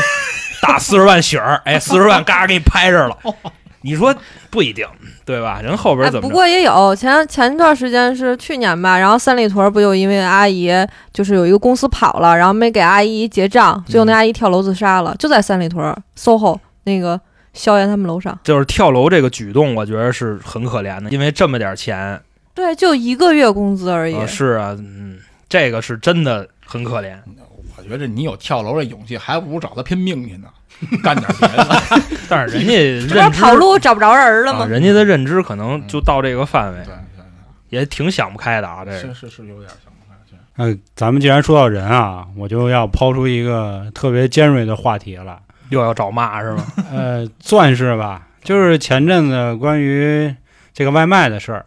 [0.63, 3.15] 打四十万血儿，哎，四十万嘎给你拍这儿了。
[3.85, 4.15] 你说
[4.49, 4.87] 不一定，
[5.23, 5.59] 对吧？
[5.61, 6.33] 人后边怎么不？
[6.33, 10.71] 过也有前前一段时间是去年吧，然后三里屯不就因为阿姨
[11.11, 17.19] 就是有一个公司跑了，然后没给阿姨结账，最后那阿姨跳楼自杀了，就在三里屯 SOHO 那个
[17.53, 18.37] 萧炎他们楼上。
[18.43, 22.19] 就是跳楼这个举动，我觉得是很可怜的，因为这么点钱，
[22.53, 24.15] 对，就一个月工资而已。
[24.15, 27.15] 呃是啊，嗯，这个是真的很可怜。
[27.77, 30.47] 我觉得你有跳楼的勇气，还不如找他拼命去呢，
[31.03, 31.81] 干点别的。
[32.29, 34.65] 但是人家这不是认知跑路找不着人了啊，吗？
[34.65, 38.85] 人家的认知可能就到这个范围对，对也挺想不开的啊。
[38.85, 40.15] 这对，个是是是有点想不开。
[40.29, 45.39] 是呃，咱们既然说到人啊，我就要抛出一个特别尖锐的话题了。
[45.69, 46.65] 又要找骂是吗？
[46.91, 50.34] 呃，算是吧，就是前阵子关于
[50.73, 51.65] 这个外卖的事儿，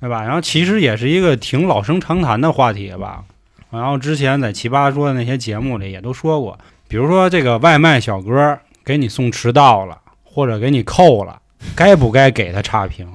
[0.00, 0.22] 对吧？
[0.22, 3.24] 然后其实也是一个挺老生常谈的话题吧。
[3.70, 11.38] 然后之前在奇葩说的那些节目里也都说过，比如说这个外卖小哥给你送迟到了，或者给你扣了，
[11.76, 13.06] 该不该给他差评？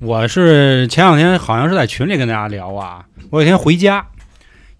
[0.00, 4.04] 我是前两天好像是在群里跟大家聊啊，我有一天回家，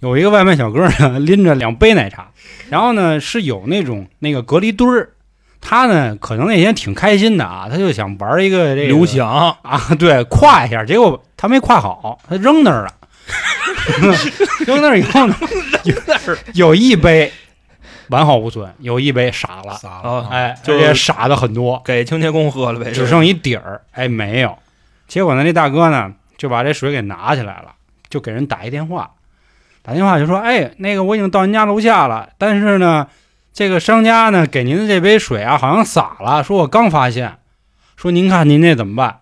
[0.09, 2.29] 有一个外卖小哥呢拎着两杯奶茶，
[2.69, 5.09] 然后呢是有那种那个隔离墩儿，
[5.63, 9.57] 他呢可能那天挺开心的啊，他就想玩一个这个刘翔。
[9.63, 12.93] 啊，对，跨一下，结果他没跨好，他扔那儿了，
[14.67, 15.35] 扔那儿以后呢，
[15.85, 15.95] 有
[16.53, 17.33] 有一杯
[18.11, 24.59] 完好无损，有一杯傻了，撒啊了，哎，就而且傻的很多，给清洁工喝了呗，只剩一底儿，哎，没有。
[25.09, 27.73] 结果呢，那大哥呢就把这水给拿起来了，
[28.11, 29.11] 就给人打一电话，
[29.85, 33.07] 打电话就说：“哎，那个我已经到您家楼下了，但是呢，
[33.53, 37.35] 这个商家呢给您的这杯水啊好像洒了，说我刚发现，
[37.95, 39.19] 说您看您这怎么办？”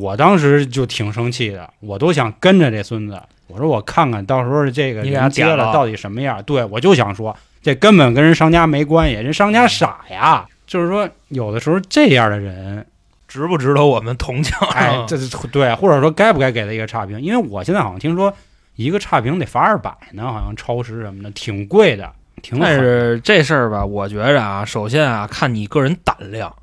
[0.00, 6.42] 我当时就挺生气的，我都想跟着这孙子，我说我看看到时候这个人接了了到底什么样。
[6.44, 10.46] 对我就想说，这根本跟人商家没关系，人商家傻呀。
[10.66, 12.84] 就是说，有的时候这样的人，
[13.28, 14.52] 值不值得我们同情？
[14.72, 17.20] 哎，这是对，或者说该不该给他一个差评？
[17.20, 18.34] 因为我现在好像听说
[18.76, 22.12] 一个差评得罚二百呢，好像超时什么的，挺贵的，
[22.42, 26.54] 挺狠但是这事儿吧，我觉着啊，首先啊，看你个人胆量。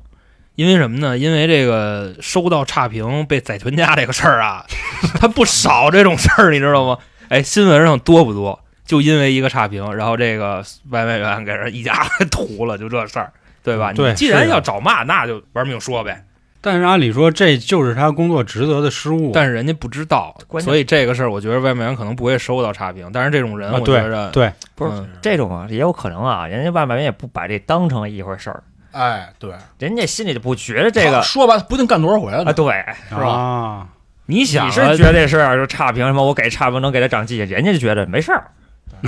[0.56, 1.18] 因为什么呢？
[1.18, 4.64] 因为这个收到差评被宰全家这个事儿啊，
[5.20, 7.00] 它不少这种事儿，你知道吗？
[7.30, 8.60] 哎，新闻上多不多？
[8.86, 13.92] 就因为一个差评，然后这个外卖员给人一家给 屠了，就这事儿，对吧？
[13.94, 16.24] 对你既然要找骂，那就玩命说呗。
[16.64, 19.32] 但是按理说这就是他工作职责的失误。
[19.34, 23.10] 但是人家不知道，所以这个事儿，我觉得外卖员可能不会收到差评。
[23.12, 25.10] 但是这种人，啊我觉着对，不是嗯。
[25.22, 32.74] 这种啊，也有可能啊，人家外卖员也不把这当成一回事儿，哎，对，人家心里就不觉得这个说白了不定干多少回了啊，对，
[33.10, 33.28] 是吧？
[33.28, 33.88] 啊，
[34.28, 38.48] 你想啊你是觉得这事儿就差评什么，我给差评能给他长记性，人家就觉得没事儿，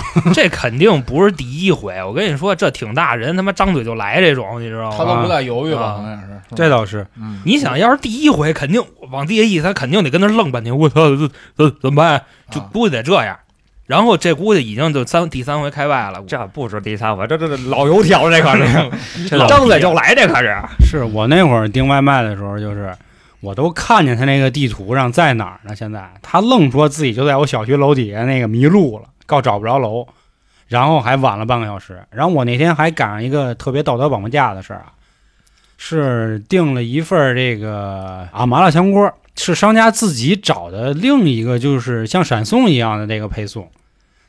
[0.33, 2.01] 这肯定不是第一回。
[2.03, 4.95] 我跟你说，这挺大人他妈张嘴就来这种，你知道吗？
[4.97, 5.81] 他都不带犹豫吧？
[5.81, 6.41] 啊好像是。
[6.55, 7.05] 这倒是。
[7.17, 10.77] 嗯，你想要是第一回，肯定往地下一，他肯定得跟那愣半天。
[10.77, 12.21] 我操，怎怎怎么办？
[12.51, 13.37] 就啊估计得这样。
[13.87, 16.19] 然后这估计已经就三第三回开外了。
[16.27, 18.91] 这不是第三回，这这这老油条这可是，
[19.29, 22.91] 这张嘴就来这可是， 是我那会儿订外卖的时候，就是
[23.41, 25.75] 我都看见他那个地图上在哪儿呢。
[25.75, 30.07] 现在他愣说自己就在我小区楼底下那个迷路了，告找不着楼，
[30.67, 32.03] 然后还晚了半个小时。
[32.11, 34.93] 然后我那天还赶上一个特别道德绑架的事儿啊，
[35.77, 43.69] 是订了一份儿这个啊麻辣香锅，是商家自己找的另一个就是像闪送一样的这个配送。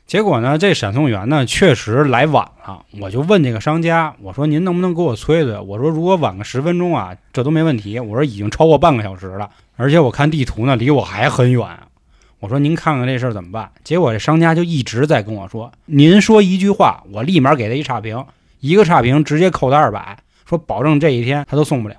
[0.05, 5.59] 结果呢，这闪送员呢确实来晚了，我就问这个商家，我说您能不能给我催催？
[5.59, 7.99] 我说如果晚个十分钟啊，这都没问题。
[7.99, 11.61] 我说已经超过半个小时了，而且我看地图呢，离我还很远。
[12.39, 13.71] 我说您看看这事儿怎么办？
[13.83, 18.23] 结果这商家就一直在跟我说，您说一句话，我立马给他一差评，
[18.59, 21.95] 一个差评直接扣他二百，说保证这一天他都送不了。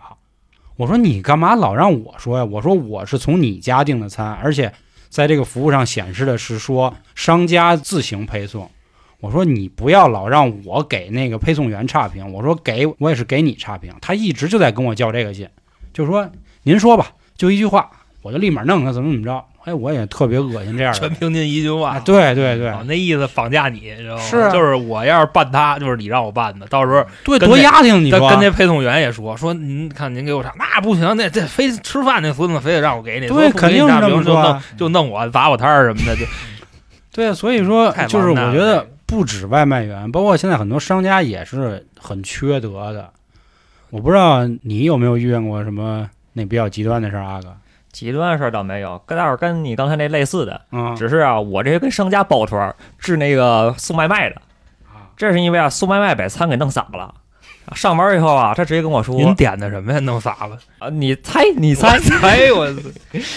[0.76, 2.44] 我说你干嘛老让我说呀？
[2.44, 4.72] 我说我是从你家订的餐，而且
[5.08, 8.70] 在这个服务上显示的是说商家自行配送。
[9.18, 13.92] 我说你不要老让我给那个配送员差评，我说给我也是给你差评。
[14.00, 15.48] 他一直就在跟我较这个劲，
[15.92, 16.30] 就说
[16.62, 17.90] 您说吧，就一句话，
[18.22, 19.42] 我我就立马弄他，怎么怎么着。
[19.68, 20.98] 哎，我也特别恶心这样的。
[20.98, 21.96] 全凭您一句话。
[21.96, 24.22] 啊，对对对哦，那意思绑架你，知道吗？
[24.22, 36.24] 是啊就是我要是办他，就是你让我办的，到时候对，多压挺，你说跟跟那配送员也说说，您看您给我查，那不行，那这非吃饭那孙子非得让我给你，对肯定是这么说啊就弄我砸我摊儿什么的，就
[37.12, 43.10] 对，所以说就是我觉得不止外卖员，包括现在很多商家也是很缺德的。
[43.90, 47.56] 我不知道你有没有遇见过什么那比较极端的事儿，阿哥？
[47.92, 54.36] 极端的事儿倒没有，跟待会儿跟你刚才那类似的，嗯、只是啊，我这个跟商家抱团儿治那个送外卖的，
[54.86, 55.10] 啊。
[55.16, 57.14] 这是因为啊送外卖把餐给弄洒了。
[57.74, 59.98] 上班以后啊，他直接跟我说您点的什么呀？
[60.00, 62.66] 弄洒了，啊，你猜你猜，猜我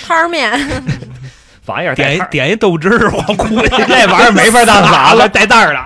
[0.08, 0.50] 摊儿面，
[1.62, 5.80] 反正也是点一点一豆汁儿，我估计 这玩意儿没法当洒了，带袋儿的。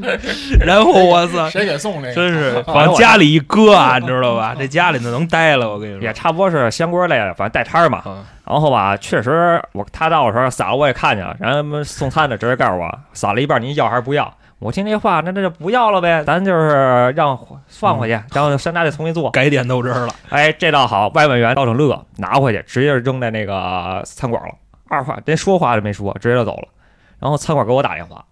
[0.66, 2.14] 然后我操，谁给送这个？
[2.14, 4.54] 真是啊往家里一搁啊，你知道吧？
[4.58, 6.12] 这家里头能待了，我跟你说也。
[6.12, 8.02] 差不多是香锅类的，反正带摊儿嘛。
[8.06, 14.34] 嗯然后吧，确实我他到的时候撒了，我也看见了，然后他们送餐的直接告诉我撒了一半，您要还是不要？
[14.58, 17.38] 我听这话，那那就不要了呗，咱就是让
[17.68, 19.30] 放回去，然后商家得重新做。
[19.30, 24.52] 改点豆汁儿了，哎，这倒好，外卖员倒挺乐，拿回去直接扔在那个餐馆了，
[24.90, 26.68] 二话连说话都没说，直接就走了。
[27.18, 28.24] 然后餐馆给我打电话，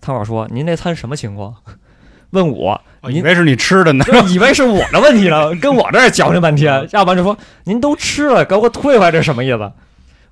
[0.00, 1.56] 餐馆说：“您那餐什么情况？”
[2.30, 4.04] 问我，以为是你吃的呢。
[4.04, 9.72] 就以为是我的问题呢，跟我这儿矫情半天，要不然就说您都吃了，给我退回来，这什么意思？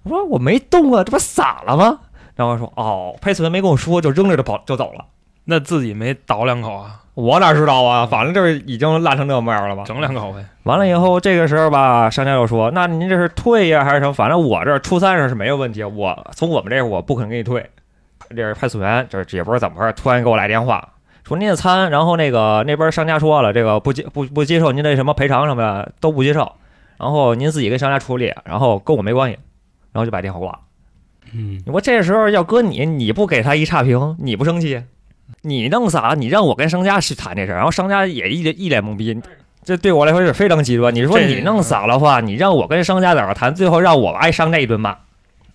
[0.05, 1.99] 我说我没动啊，这不洒了吗？
[2.37, 5.05] 然后说哦，配送员没跟我说，就扔着就跑就走了。
[5.45, 8.07] 那自己没倒两口啊，我哪知道啊？
[8.07, 9.85] 反正就是已经烂成这模样了吧。
[9.85, 10.45] 整两口呗。
[10.63, 14.13] 完了以后，这个时候吧，商家又说：“那您这是退呀，还是什么？
[14.13, 17.69] 反正我这儿初三上是没有问题，我从我们这儿我不可能给你退。”
[18.31, 20.89] 这是派送员，这也不知道怎么回事，突然给我来电话
[21.27, 26.53] 说您的餐，然后那个那边商家说了，这个不接不不接受您的什么赔偿什么的都不接受，
[26.97, 29.37] 然后您自己跟商家处理，然后跟我没关系，
[29.93, 30.59] 然后就把电话挂了。
[31.33, 34.83] 嗯，我这时候要搁你，你不给他一差评，你不生气？
[35.43, 39.21] 你弄洒了，你让我跟商家去谈这事儿，然后商家也一脸一脸懵逼。
[39.63, 40.95] 这对我来说是非常极端。
[40.95, 44.97] 你说你弄洒了话，你让我跟商家在这谈，最后让我挨商家一顿骂。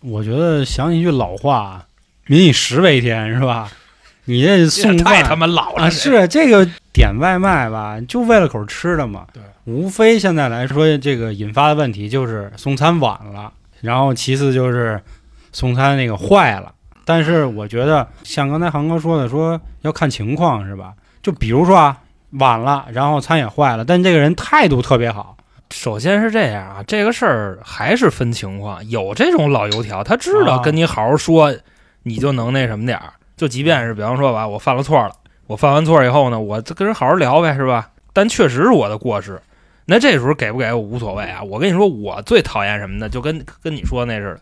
[0.02, 1.86] 我觉得想起一句老话
[2.28, 3.72] ，“民以食为天”，是吧？
[4.26, 9.26] 你这送饭太他妈老了，啊，是这个点外卖吧，就为了口吃的嘛。
[9.34, 15.02] 对，无非现在来说，这个引发的问题就是送餐晚了，然后其次就是
[15.52, 16.72] 送餐那个坏了。
[17.06, 20.94] 但是我觉得像刚才航哥说的，说要看情况是吧？
[21.22, 21.98] 就比如说啊，
[22.32, 25.38] 晚了，然后餐也坏了，但这个人态度特别好，
[25.72, 31.56] 首先是这样啊，这个事儿还是分情况，有这种老油条，他知道啊跟你好好说，
[32.04, 33.14] 你就能那什么点儿。
[33.38, 35.12] 就即便是比方说吧，我犯了错了，
[35.48, 37.90] 我犯完错以后呢，我跟人好好聊呗，是吧？
[38.14, 39.42] 但确实是我的过失，
[39.86, 41.44] 那这时候给不给我无所谓啊。
[41.44, 43.10] 我跟你说，我最讨厌什么呢？
[43.10, 44.42] 就跟跟你说那似的，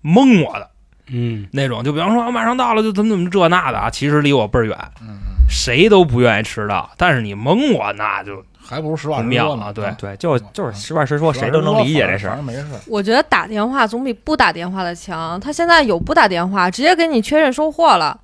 [0.00, 0.68] 蒙我的
[1.12, 1.84] 嗯，那种。
[1.84, 6.90] 就比方说，我马上到了，就怎么怎么这那的啊，其实离我倍儿远，嗯，谁都不愿意迟到。
[6.96, 9.72] 但是你蒙我，那就还不如实话实说呢。
[9.72, 12.36] 对对，就就是实话实说，谁都能理解这事儿。
[12.36, 12.66] 反正没事。
[12.88, 15.38] 我觉得打电话总比不打电话的强。
[15.40, 18.18] 他现在有不打电话，直接给你确认收货了。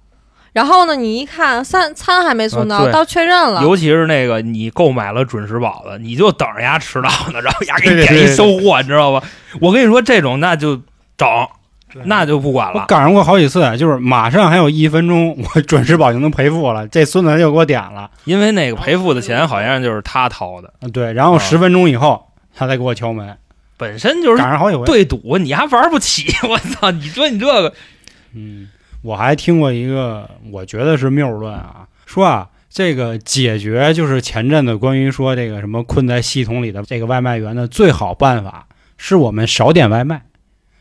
[0.54, 9.22] 然后呢，你一看三餐还没送到，到确认了，尤其是那个你购买了准时宝的，你就等着丫迟到呢，然后丫给 你点一收货，你知道吧？
[9.60, 10.74] 我跟你说，这种那就
[11.16, 11.28] 整，
[12.04, 12.80] 那就不管了。
[12.82, 23.36] 我赶上过好几次，就是马上还有一分钟，我 准时保就能赔付了，这孙子又给我点了，因为那个赔付的钱好像就是他掏的，啊对，然后啊十分钟以后他再给我敲门，
[23.76, 24.84] 本身就是赶上好几回。
[24.84, 26.26] 对赌，你还玩不起。
[26.48, 26.90] 我操！
[26.90, 27.72] 你说你这个
[28.34, 28.68] 嗯，
[29.02, 40.22] 我还听过一个，我觉得是谬论啊，说啊，这个解决就是前阵子关于说这个什么困在系统里的这个外卖员的最好办法，是我们少点外卖，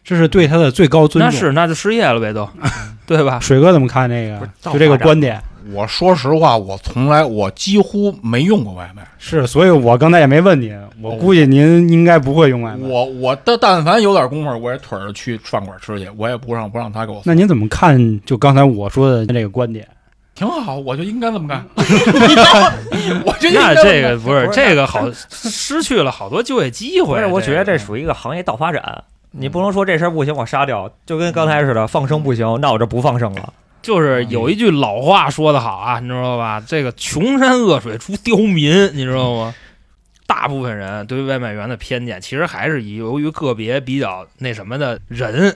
[0.07, 1.29] 这是对他的最高尊重。
[1.29, 2.47] 那是那就失业了呗，都
[3.05, 3.41] 对吧？
[3.41, 4.49] 水哥怎么看这个？
[4.61, 5.37] 就这个观点
[5.73, 9.05] 我说实话，我从来我几乎没用过外卖。
[9.17, 12.87] 是，所以我刚才也没问您，我估计您应该不会用外卖。
[12.87, 17.21] 我我的但凡有点功夫，我也腿着去饭馆吃去，我也不让不让他给我。
[17.25, 18.21] 那您怎么看？
[18.25, 19.85] 就刚才我说的这个观点？
[20.33, 21.65] 挺好，我就应该这么干。
[23.25, 27.15] 我就应该那这个不是不是这个好，失去了好多就业机会。
[27.15, 29.03] 不是，我觉得这属于一个行业倒发展。
[29.39, 33.53] 你不能说这事儿不行，我杀掉，就跟刚才似的，放生不行，那我这不放生了。
[33.83, 36.61] 就是有一句老话说得好啊，你知道吧？
[36.65, 39.53] 这个穷山恶水出刁民，你知道吗？
[40.25, 45.55] 大部分人对外卖员的偏见，其实还是由于个别比较那什么的人，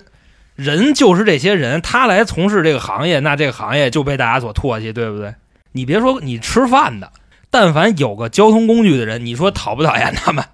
[0.56, 5.34] 人就是这些人，他来从事这个行业，那这个行业就被大家所唾弃，对不对？
[5.74, 7.12] 你别说你吃饭的，
[7.50, 10.46] 但凡有个交通工具的人，你说讨不讨厌他们？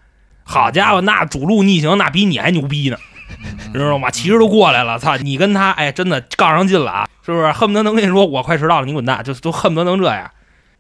[0.43, 2.97] 好家伙，那主路逆行，那比你还牛逼呢！
[3.73, 4.09] 知道吗？
[4.09, 5.17] 骑着都过来了，操！
[5.17, 7.51] 你跟他哎，真的杠上劲了啊，是不是？
[7.51, 10.30] 恨不得能跟你说我快迟到了，你滚蛋，就都恨不得能这样。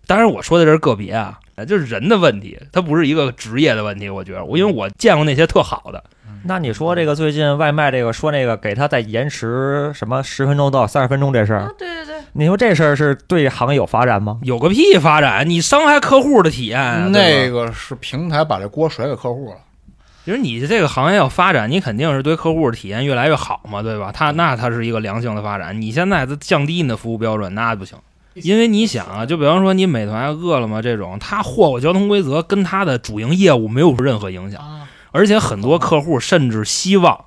[0.05, 1.37] 当然，我说的这是个别啊，
[1.67, 4.09] 就是人的问题，他不是一个职业的问题。
[4.09, 6.01] 我觉得，我因为我见过那些特好的，
[6.45, 14.39] 那你说这个最近外卖这个说那个给他再延迟什么十分钟到三十分钟这事啊儿，，对对对，你说这事儿是对行业有发展吗？
[14.43, 19.57] 有个屁发展，你伤害客户的体验啊，那个是平台把这锅甩给客户了。
[20.27, 24.11] 就是你这个行业要发展，你肯定是对客户的体验越来越好嘛，对吧？
[24.13, 25.81] 它那它是一个良性的发展。
[25.81, 27.97] 你现在它降低你的服务标准，那不行。
[28.33, 37.17] 因为你想啊，就比方说你美团、饿了么这种，它霍霍交通规则跟它的主营业务没有任何影响，啊，而且很多客户甚至希望，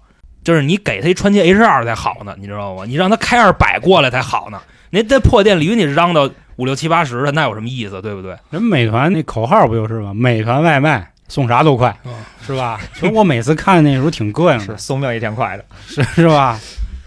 [0.45, 2.85] 就是你给他一传奇 H 二才好呢，你知道吗？
[2.85, 4.61] 你让他开二百过来才好呢。
[4.91, 8.37] 那在破店里与你嚷到五六七八十的，那有什么意思，对不对？
[8.51, 10.13] 人美团那口号不就是吗？
[10.13, 12.13] 美团外卖送啥都快，嗯
[12.47, 12.79] 是吧？
[12.93, 16.59] 其实我每次看那时候挺膈应的，是送命一天快的，是是吧？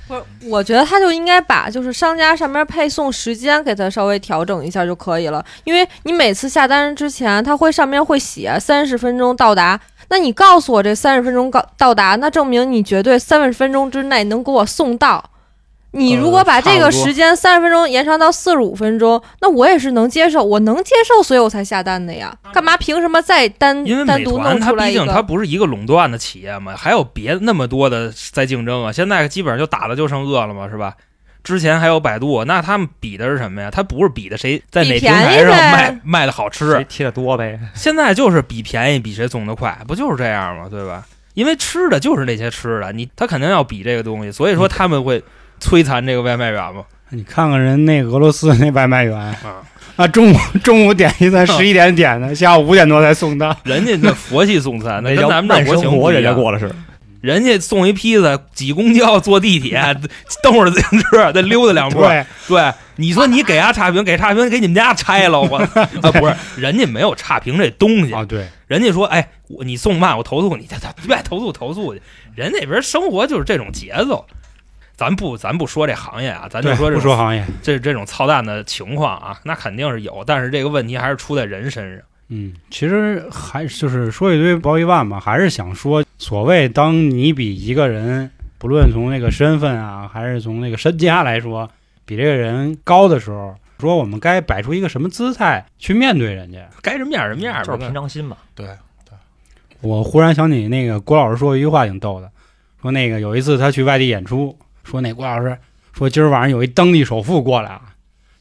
[0.08, 15.24] 不是，我觉得他就应该把就是商家上面配送时间给他稍微调整一下就可以了，因为你每次下单之前，他会上面会写三十分钟到达，那你告诉我这三十分钟到到达，那证明你绝对三十分钟之内能给我送到。
[15.96, 22.36] 你如果把这个时间三十分钟延长到四十五分钟，那我也是能接受，我能接受，所以我才下单的呀。
[22.52, 25.22] 干嘛凭什么再单因为美单独团它弄出来一毕竟它？
[25.22, 28.92] 不是一个垄断的企业嘛，还有别那么多的在竞争啊。
[28.92, 30.96] 现在基本上就打的就剩饿了嘛，是吧？
[31.44, 33.70] 之前还有百度，那他们比的是什么呀？
[33.70, 37.60] 他不是比的谁在哪平台便宜呗上卖卖的好谁吃，贴的多呗？
[37.76, 40.68] 现在就是比便宜，比谁送的快，不就是这样吗？
[40.72, 41.06] 对吧？
[41.34, 45.22] 因为吃的就是那些吃的，你他肯定要比这个东西，所以说他们会
[45.64, 46.84] 摧残这个外卖员吗。
[47.10, 49.64] 你看看人那俄罗斯那外卖员啊，
[49.96, 53.56] 啊，中午 中午点一餐， 十一点点的，下午五点多才送到。
[53.64, 56.34] 人家那佛系送餐，那跟咱们这慢国情生活，人家。
[56.34, 56.70] 过了是。
[57.22, 59.82] 人家送一披萨，挤公交、坐地铁，
[60.44, 62.02] 蹬会儿自行车，再溜达两步。
[62.02, 65.56] 对，对，你说你给伢差评，给差评给你们家拆了，我
[66.02, 72.02] 啊不是，人家没有差评这东西，啊对，人家说，哎，我你送慢，我投诉你，他他别投诉投诉去，
[72.36, 74.26] 人那边生活就是这种节奏。
[74.96, 82.06] 咱不咱不说这行业啊，咱就说这不说行业，这这种操蛋的情况啊，那肯定是有，但是这个问题还是出在人身上。
[82.30, 91.70] 嗯，其实还就是说一堆包一万吧，还是想说，所谓当你比一个人，不论从那个身份啊，还是从那个身家来说，
[92.06, 96.60] 比这个人高的时候，说我们该摆出一个什么姿态去面对人家。
[96.82, 98.38] 该什么面儿人面儿就是平常心嘛。
[98.56, 98.66] 对
[99.06, 99.16] 对，
[99.82, 102.32] 我忽然想起那个郭老师说一句话挺逗的，
[102.82, 105.58] 说那个有一次他去外地演出，说那郭老师
[105.94, 107.82] 说今儿晚上有一当地首富过来啊，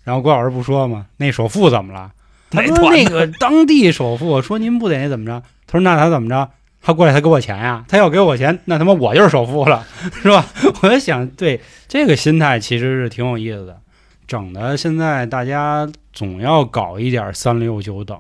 [0.05, 1.07] 然后郭老师不说吗？
[1.17, 2.13] 那首富怎么了？
[2.51, 5.43] 他说那个 当地首富说您不得怎么着？
[5.67, 6.51] 他说那他怎么着？
[6.85, 9.87] 他过来他给我钱呀，他要给我钱，那他妈我就是首富了，
[10.21, 10.45] 是吧？
[10.83, 13.79] 我就想，对这个心态其实是挺有意思的，
[14.27, 18.19] 整的现在大家总要搞一点三六九等，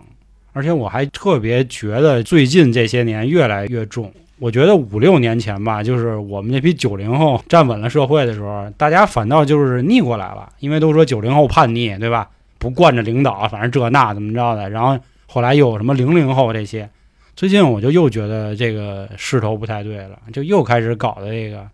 [0.52, 4.12] 而且我还特别觉得最近这些年越来越重。
[4.42, 12.28] 我觉得五六年前吧，就是我们这批九零后站稳了社会的时候，大家反倒就是逆过来了，因为都说九零后叛逆，对吧？
[12.58, 14.68] 不惯着领导，反正这那怎么着的。
[14.68, 16.90] 然后后来又有什么零零后这些，
[17.36, 21.64] 最近我就又觉得这个势头不太对了，就又开始搞的这个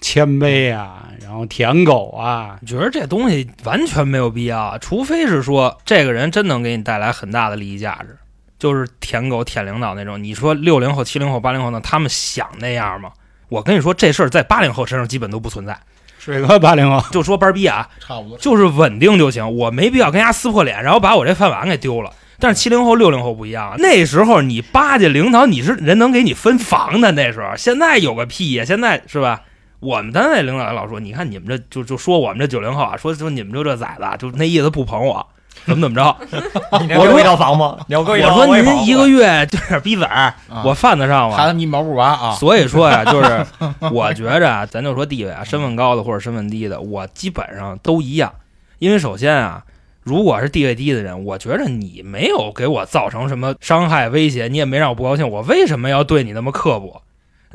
[0.00, 8.16] 谦卑啊，然后舔狗啊，觉得这东西完全没有必要，除非是说这个人真能给你带来很大的利益价值，
[8.58, 10.22] 就是舔狗舔领导那种。
[10.22, 13.10] 你说六零后、七零后、八零后呢，他们想那样吗？
[13.48, 15.78] 我跟你说，这事儿在八零后身上基本都不存在。
[16.18, 18.36] 水哥八零后，就说班儿逼啊，差不多。
[18.38, 22.12] 就是稳定就行，我没必要跟人家撕破脸，然后把我这饭碗给丢了。
[22.38, 27.12] 但是七零后、六零后不一样，啊那时候你巴结领导，你是人能给你分房的。
[27.12, 28.64] 那时候，现在有个屁呀！
[28.64, 29.42] 现在是吧？
[29.78, 35.26] 我们单位领导老说，你看你们这就就说我们这九零后啊，说说你们就这崽子啊，就那意思不捧我，
[35.64, 36.16] 怎么怎么着？
[36.70, 37.78] 我一套房吗？
[37.88, 41.36] 我说您一个月就点逼崽儿，啊我犯得上吗？
[41.36, 42.32] 孩子，你毛不拔啊？
[42.34, 43.46] 所以说呀， 就是
[43.92, 48.32] 我觉着啊，咱就说地位啊，身份高的或者身份低的，我基本上都一样。
[48.78, 49.62] 因为首先啊，
[50.02, 57.02] 如果是地位低的人，我觉着你没有给我造成什么伤害、威胁，你也没让我不高兴，我为什么要对你那么刻薄？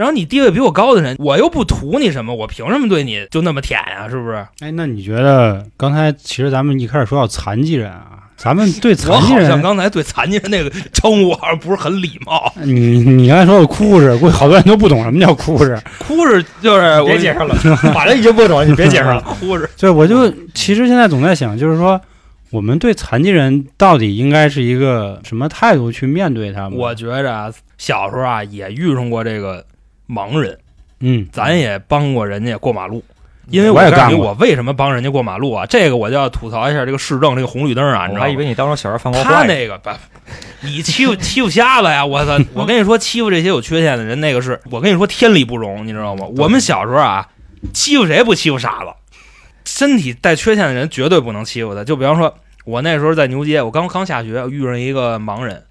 [0.01, 4.43] 然后你地位比我高的人，我又不图你什么，我凭什么对你就那么舔呀、是不是？
[4.61, 12.51] 哎，那你觉得刚才其实咱们一开始说到残疾人啊，咱们对残疾好像，刚才对残疾人那个称呼好像不是很礼貌。
[12.65, 15.79] 你你刚才说的哭是，估计好多人都不懂什么叫哭是。
[15.99, 17.53] 哭是就是别解释了，
[17.93, 19.21] 反正已经不懂了，你别解释了。
[19.39, 19.69] 哭是。
[19.77, 22.01] 对，我就其实现在总在想，就是说，
[22.49, 26.79] 我们对残疾人到底应该是一个什么态度去面对他们？
[26.79, 29.63] 我觉着啊，小时候啊也遇上过这个
[30.11, 30.59] 盲人，
[30.99, 33.03] 嗯，咱也帮过人家过马路。
[33.47, 35.65] 因为我也告诉你，干过我为什么帮人家过马路啊？
[35.65, 38.19] 这个我就要吐槽一下这个市政这个红绿灯啊，你知道吗？
[38.19, 39.43] 我还以为你当初小时候犯过他。
[39.45, 39.89] 那个不，
[40.61, 42.05] 你欺负欺负瞎子呀！
[42.05, 42.37] 我操！
[42.53, 46.27] 我跟你说，欺负这些有缺陷的人，那个是我跟你说天理不容，你知道吗？
[46.37, 47.27] 我们小时候啊，
[47.73, 48.87] 欺负谁不欺负傻子？
[49.65, 51.83] 身体带缺陷的人绝对不能欺负他。
[51.83, 52.33] 就比方说，
[52.63, 55.61] 我那时候在牛街，我刚刚下学，遇上一个盲人。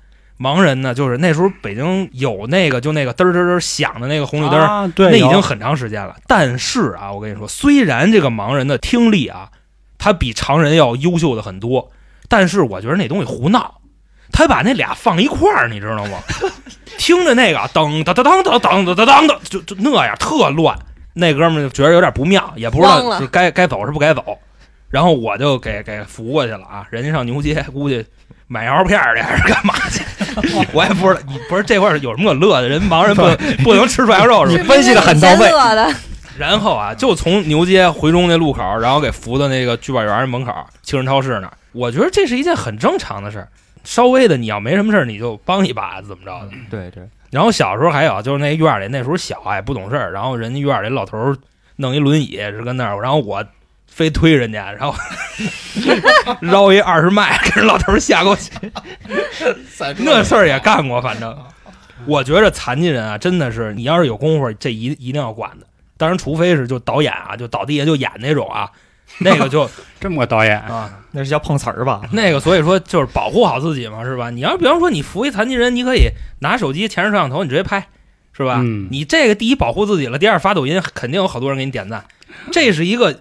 [0.41, 6.17] 盲人呢，就是那时候北京有那个就那个嘚儿嘚儿嘚响的那个红绿灯，啊，对，那已经很长时间了。
[6.27, 9.51] 但是啊，我跟你说，虽然这个盲人的听力啊，
[9.99, 11.91] 他比常人要优秀的很多，
[12.27, 13.83] 但是我觉得那东西胡闹，
[14.33, 16.19] 他把那俩放一块儿，你知道吗？
[16.97, 20.79] 听着那个噔噔噔噔噔噔噔噔噔噔，就就那样特乱。
[21.13, 24.39] 那哥们儿觉得有点不妙，也不知道是该该走是不该走。
[24.89, 28.05] 然后我就给给扶过去了啊，人家上牛街估计
[28.49, 30.03] 买羊肉片儿去还是干嘛去，
[30.73, 31.21] 我也不知道。
[31.29, 32.69] 你不是这块儿有什么可乐的？
[32.69, 33.23] 人盲人不
[33.65, 34.63] 不能吃涮羊肉是吧？
[34.63, 35.51] 你分析的很到位
[36.39, 40.53] 然后啊，就从牛街回中那路口，然后给扶到那个聚宝园门口
[40.83, 41.53] 青人超市那儿。
[41.73, 43.49] 我觉得这是一件很正常的事儿，
[43.85, 46.53] 稍微的你要没什么事儿，你就帮一把，怎么着的。
[46.71, 51.37] 对对，然后小时候还有就是那院里那时候小啊也不懂事儿，然后人家院里老头
[51.77, 53.45] 弄一轮椅是跟那儿，然后我
[53.91, 54.95] 非推人家，然后
[56.41, 58.51] 绕一二十迈 给人老头儿吓过去。
[59.99, 61.37] 那事儿也干过，反正
[62.07, 65.67] 我觉着残疾人啊，真的是你要是有功夫，这一一定要管的。
[65.99, 68.71] 当然，除非是就导演啊，就倒地下就演那种啊，
[69.19, 69.71] 那个就
[70.01, 72.01] 这么个导演，啊，那是叫碰瓷儿吧？
[72.13, 74.31] 那个所以说就是保护好自己嘛，是吧？
[74.31, 77.87] 你要比方说你扶一残疾人，你可以拿手机前置摄像头，你直接拍，
[78.33, 78.61] 是吧？
[78.65, 82.03] 嗯你这个第一保护自己了，第二发抖音肯定有好多人给你点赞，
[82.51, 83.21] 这是一个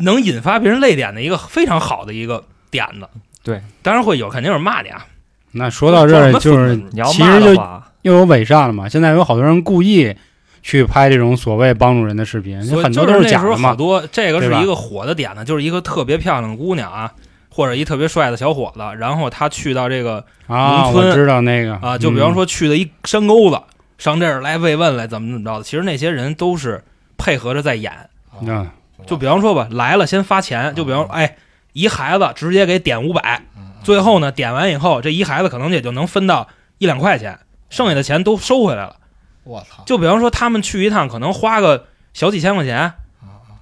[0.00, 3.08] 能引发别人泪点的一个非常好的一个点子。
[3.42, 5.04] 对，当然会有，肯定有人骂你啊。
[5.52, 7.54] 那说到这儿，就是其实就
[8.02, 8.88] 又有伪善了嘛。
[8.88, 10.14] 现在有好多人故意
[10.62, 13.70] 去拍这种所谓帮助人的视频，很多都就是假的嘛。
[13.70, 17.12] 好多这个是一个火的点呢，就是一个特别漂亮的姑娘啊，
[17.48, 23.60] 或者一特别帅的小伙子，然后他去到这个啊，农村我知道那个啊，就比方说去的一山沟子，
[23.98, 25.64] 上这儿来慰问来，怎么怎么着的。
[25.64, 26.84] 其实那些人都是
[27.18, 27.92] 配合着在演。
[28.40, 28.72] 嗯，啊
[29.06, 31.36] 就比方说吧，来了先发钱，就比方哎，
[31.72, 33.42] 一孩子直接给点五百，
[33.82, 36.48] 最后呢点完以后，这一孩子可能也就能分到
[36.78, 37.38] 一两块钱，
[37.68, 38.96] 剩下的钱都收回来了。
[39.44, 42.92] 我操，就比方说他们去一趟，可能花个小几千块钱，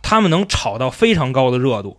[0.03, 1.99] 他们能炒到非常高的热度。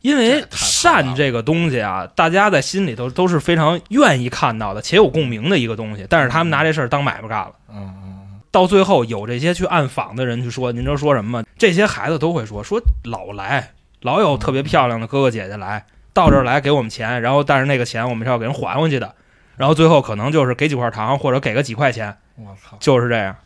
[0.00, 6.06] 因为善这个东西啊，大家在心里头都是非常愿意看到的，且有共鸣的一个东西。
[6.08, 7.52] 但是他们拿这事儿当买卖干了。
[7.68, 8.19] 嗯嗯
[8.50, 11.46] 到最后有这些去暗访的人去说，您知道说什么吗？
[11.56, 13.70] 这些孩子都会说说老来，
[14.00, 19.14] 老有特别漂亮的哥哥姐姐来到这儿来给我们钱，然后但是那个钱我们是要给人还回去的，
[19.56, 23.36] 然后最后可能就是给几块糖或者给个几块钱，嗯，我操，就是这样。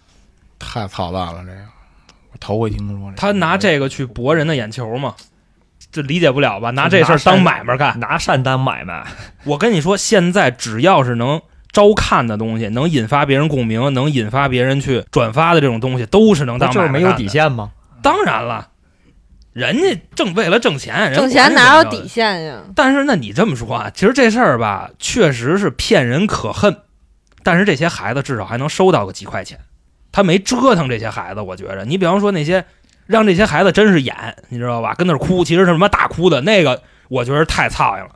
[0.59, 1.59] 太操蛋了，这个
[2.33, 3.13] 我头回听说。
[3.17, 5.15] 他拿这个去博人的眼球嘛，
[5.93, 6.71] 这理解不了吧？
[6.71, 8.01] 拿这事儿当买卖干。
[8.01, 9.05] 拿善当买卖，
[9.45, 11.43] 我跟你说，现在只要是能
[11.75, 17.73] 招看的东西，能引发别人共鸣，能引发别人去转发的这种东西，都是能当那就是没有底线吗？
[18.01, 18.69] 当然了，
[19.53, 22.61] 人家挣为了挣钱，人挣钱哪有底线呀？
[22.75, 26.77] 但是那你这么说啊，其实这事儿吧，确实是骗人可恨。
[27.43, 29.59] 但是这些孩子至少还能收到个几块钱，
[30.13, 31.41] 他没折腾这些孩子。
[31.41, 32.65] 我觉着，你比方说那些
[33.07, 34.15] 让这些孩子真是演，
[34.49, 34.95] 你知道吧？
[34.95, 38.11] 跟那儿哭，其实是什么大哭的那个，我觉得太操心了。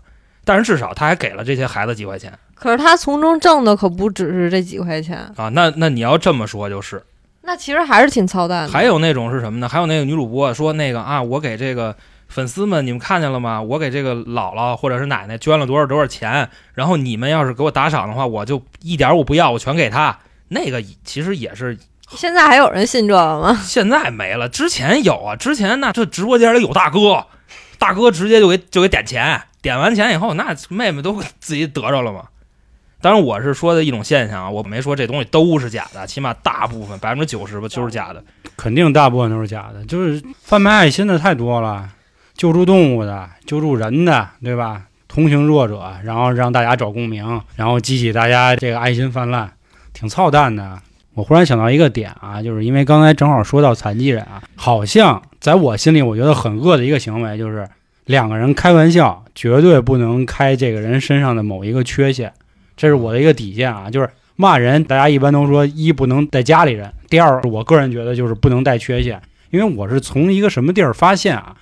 [0.49, 5.51] 但是至少他还给了这些孩子几块钱可是他从中挣的可不只是这几块钱，啊。
[5.51, 7.03] 那那你要这么说就是，
[7.43, 8.73] 那其实还是挺操蛋的。
[8.73, 9.69] 还有那种是什么呢？
[9.69, 11.95] 还有那个女主播说那个啊，我给这个
[12.29, 13.61] 粉丝们，你们看见了吗？
[13.61, 20.19] 我给这个姥姥或者是奶奶捐了多少多少钱，然后你们要是给我打赏的话，我就一点儿我不要，我全给他。
[20.49, 21.77] 那个其实也是
[22.09, 23.61] 现在还有人信这个吗？
[23.63, 27.27] 现在没了，之前有啊，之前那这直播间里有大哥，
[27.79, 32.25] 大哥直接就给就给点钱，点完钱以后，那妹妹都 自己得着了嘛。
[33.01, 38.23] 当然，我是说的一种现象啊，我没说这东西都是假的，起码大部分百分之九十吧就是假的。
[38.57, 41.89] 肯定大部分都是假的，就是贩卖爱心的太多了，
[42.35, 44.83] 救助动物的、救助人的，对吧？
[45.07, 49.51] 同情弱者，然后让大家找共鸣，然后激起大家这个爱心泛滥，
[49.93, 50.79] 挺操蛋的。
[51.19, 57.69] 我忽然想到一个点啊，就是因为刚才正好说到残疾人啊，好像在我心里，我觉得很恶的一个行为就是
[58.05, 62.33] 两个人开玩笑，绝对不能开这个人身上的某一个缺陷，
[62.77, 71.57] 这是我的一个底线啊，就是骂人，大家一般都说一不能带家里人，第二，我个人觉得就是不能带缺陷，因为我是从一个什么地儿发现啊，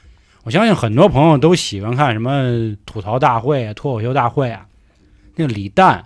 [0.45, 4.67] 我相信很多朋友都喜欢看什么吐槽大会啊、脱口秀大会啊，
[5.37, 6.05] 那个李诞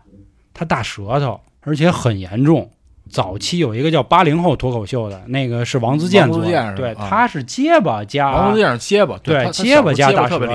[0.55, 2.71] 他大舌头，而且很严重，
[3.11, 10.47] 早期有一个叫八零后脱口秀的，那个是王自健做的，对，他是结巴加王自健是结巴，对结巴加大舌头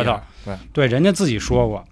[0.44, 1.84] 对，对，人家自己说过。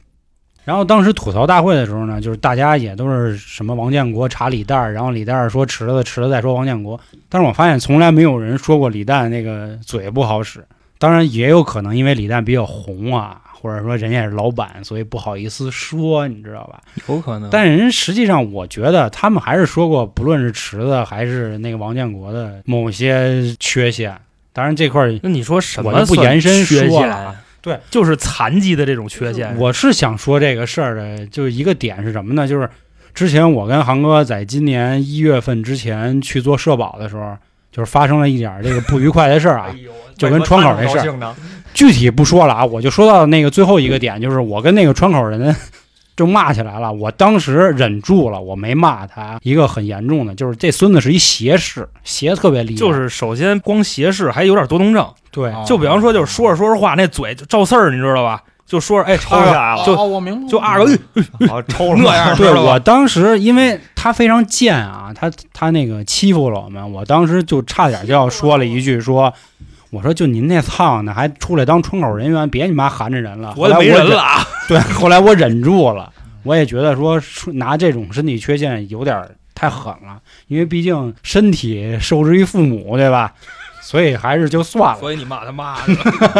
[0.63, 6.97] 然后当时吐槽大会的时候呢，就是大家也都是什么王建国查李诞，然后李诞说迟了迟了再说王建国。
[7.27, 10.65] 但是我发现从来没有人说过李诞那个嘴不好使。
[10.97, 16.81] 当然也有可能因为李诞比较红啊，或者说人家也是老板，所以不好意思说，你知道吧？
[17.07, 17.49] 有可能。
[17.49, 24.17] 但人实际上，我觉得他们还是说过，不论是池子还是那个王建国的某些缺陷。
[24.53, 27.35] 当然这块儿那你说什我就不延伸说了啊？
[27.59, 29.57] 对，就是残疾的这种缺陷。
[29.57, 32.47] 我是想说这个事儿的，就是一个点是什么呢？
[32.47, 32.69] 就是
[33.13, 37.35] 之前我跟航哥在今年一月份之前去做社保的时候，
[37.71, 39.73] 就是发生了一点儿这个不愉快的事儿啊。
[40.17, 41.35] 就跟窗口那事儿儿，
[41.73, 45.55] 具体不说了啊，我就说到那个最后一个点，就是我跟那个窗口人
[46.15, 46.93] 就骂起来了。
[46.93, 49.39] 我当时忍住了，我没骂他。
[49.41, 52.79] 一个很严重的，就是这孙子是一斜视，斜特别厉害。
[52.79, 58.43] 就是首先光斜视还有点多动症，对，啊就比方说就是说着说着话那嘴就照刺儿，你知道吧？
[58.67, 60.97] 就说着哎抽起来了，就哦，我明白了，就二个
[61.47, 69.33] 好抽了 那样对我当时，因为他非常贱啊，他他那个欺负了我们，我当时就差点就要说了一句说。
[69.93, 73.53] 我说就您那苍的还出来当窗口人员，别你妈含着人了。
[73.55, 74.43] 我也没人了啊。
[74.67, 79.23] 对，后来我忍住了，我也觉得说说拿这种身体缺陷有点
[79.53, 83.33] 太狠了，因为毕竟身体受之于父母，对吧？
[83.83, 84.99] 所以还是就算了。
[84.99, 85.93] 所以你骂他妈的，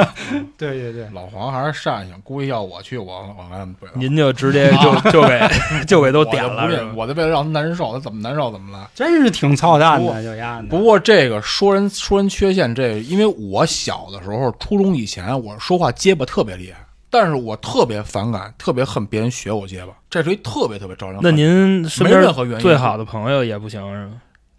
[0.57, 3.05] 对对对，老黄还是善性，估计要我去，我
[3.37, 3.91] 我跟他们怼了。
[3.95, 5.49] 您就直接就就给
[5.85, 8.87] 就给都点了，我就我就为了让他难受，他怎么难受怎么来。
[8.95, 10.67] 真是挺操蛋不的，就丫的。
[10.69, 16.79] 不过这个说人说人缺陷，这个因为我小的时候，初中以前我说话结巴特别厉害，
[17.09, 21.23] 但是我特别反感，特别恨别人学我结巴，这是一特别特别招人恨。
[21.23, 24.13] 那您身没边任何原因最好的朋友也不行是吗？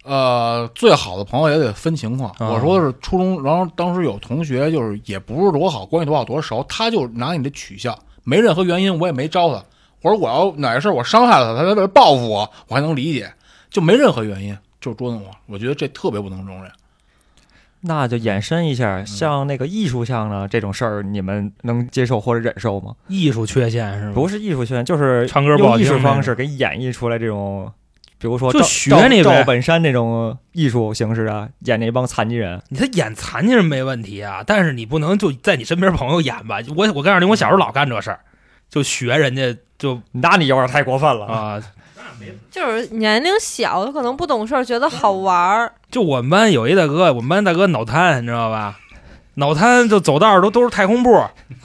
[0.05, 2.29] 呃，最好的朋友也得分情况。
[2.37, 9.63] 啊我说的是初中，然后当时有同学就是也不是多好，关系多好多熟，他就拿你的取笑，没任何原因，我也没招他。
[10.01, 13.33] 我说我要哪个事儿我伤害了他，他在报复我，我还能理解，
[13.69, 16.71] 就没任何原因就捉弄我，我觉得这特别不能容忍。
[17.81, 22.95] 那就延伸一下，像那个艺术项呢这种事儿，你们能接受或者忍受吗？
[23.07, 24.13] 艺术缺陷是吗？
[24.15, 27.71] 不是艺术缺陷，就是唱歌不好用艺术方式给演绎出来这种，
[28.17, 32.61] 比如说就学你呗赵本山那种艺术形式啊，演那帮残疾人。
[32.69, 36.59] 你他演残疾人没问题啊，但是你不能就在你身边朋友演吧。
[36.75, 38.19] 我我告诉你，我小时候老干这事儿，
[38.69, 41.25] 就学人家就那你有点太过分了。
[41.25, 41.61] 啊，
[42.49, 45.73] 就是年龄小，他可能不懂事儿，觉得好玩儿。
[45.91, 48.79] 就我们班有一大哥，我们班大哥脑瘫，你知道吧？
[49.35, 51.21] 脑瘫就走道儿都都是太空步，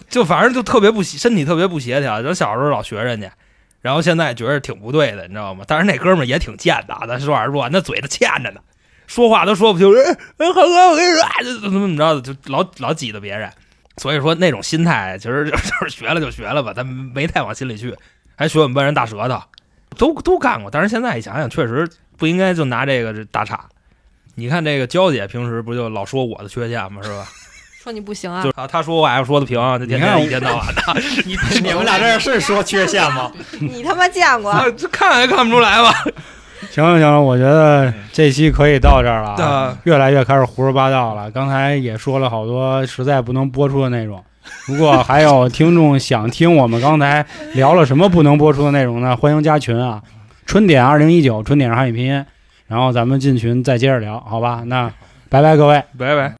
[0.08, 2.14] 就反正就特别不协身体特别不协调。
[2.14, 3.30] 然后小时候老学人家，
[3.80, 5.64] 然后现在觉得挺不对的，你知道吗？
[5.66, 8.60] 但是那哥们儿也挺贱的啊，咱实话实说，那嘴他欠着呢，
[9.06, 9.88] 说话都说不清。
[9.96, 13.50] 哎，哎浩哥，我跟你说，哎怎么怎么着的，就老老挤兑别人。
[13.96, 17.94] 所以说那种心态，其实就 就是学了就学了吧，咱没太往心里去。
[18.36, 19.42] 还学我们班人大舌头，
[19.98, 20.70] 都都干过。
[20.70, 23.68] 但是现在一想想，确实不应该就拿这个这打岔。
[24.34, 27.02] 你看这个娇姐平时不就老说我的缺陷吗？
[27.02, 27.26] 是吧？
[27.82, 30.82] 说你不行啊就，是她她说我爱说的平，就天你看天一天到晚的，
[31.24, 33.32] 你你们俩这是说缺陷吗？
[33.58, 34.50] 你他妈见过？
[34.50, 35.90] 啊这看也看不出来吧？
[36.70, 41.30] 行了行了，我觉得这期可以到这儿了啊啊，越来越开始胡说八道了。
[41.30, 44.22] 刚才也说了好多实在不能播出的内容，
[44.66, 47.24] 如果还有听众想听我们刚才
[47.54, 50.02] 聊了什么不能播出的内容呢，欢迎加群啊，
[50.44, 52.26] 春点二零一九，春点是汉语拼音，
[52.66, 54.64] 然后咱们进群再接着聊，好吧？
[54.66, 54.92] 那
[55.30, 55.82] 拜拜各位。
[55.98, 56.28] 拜拜。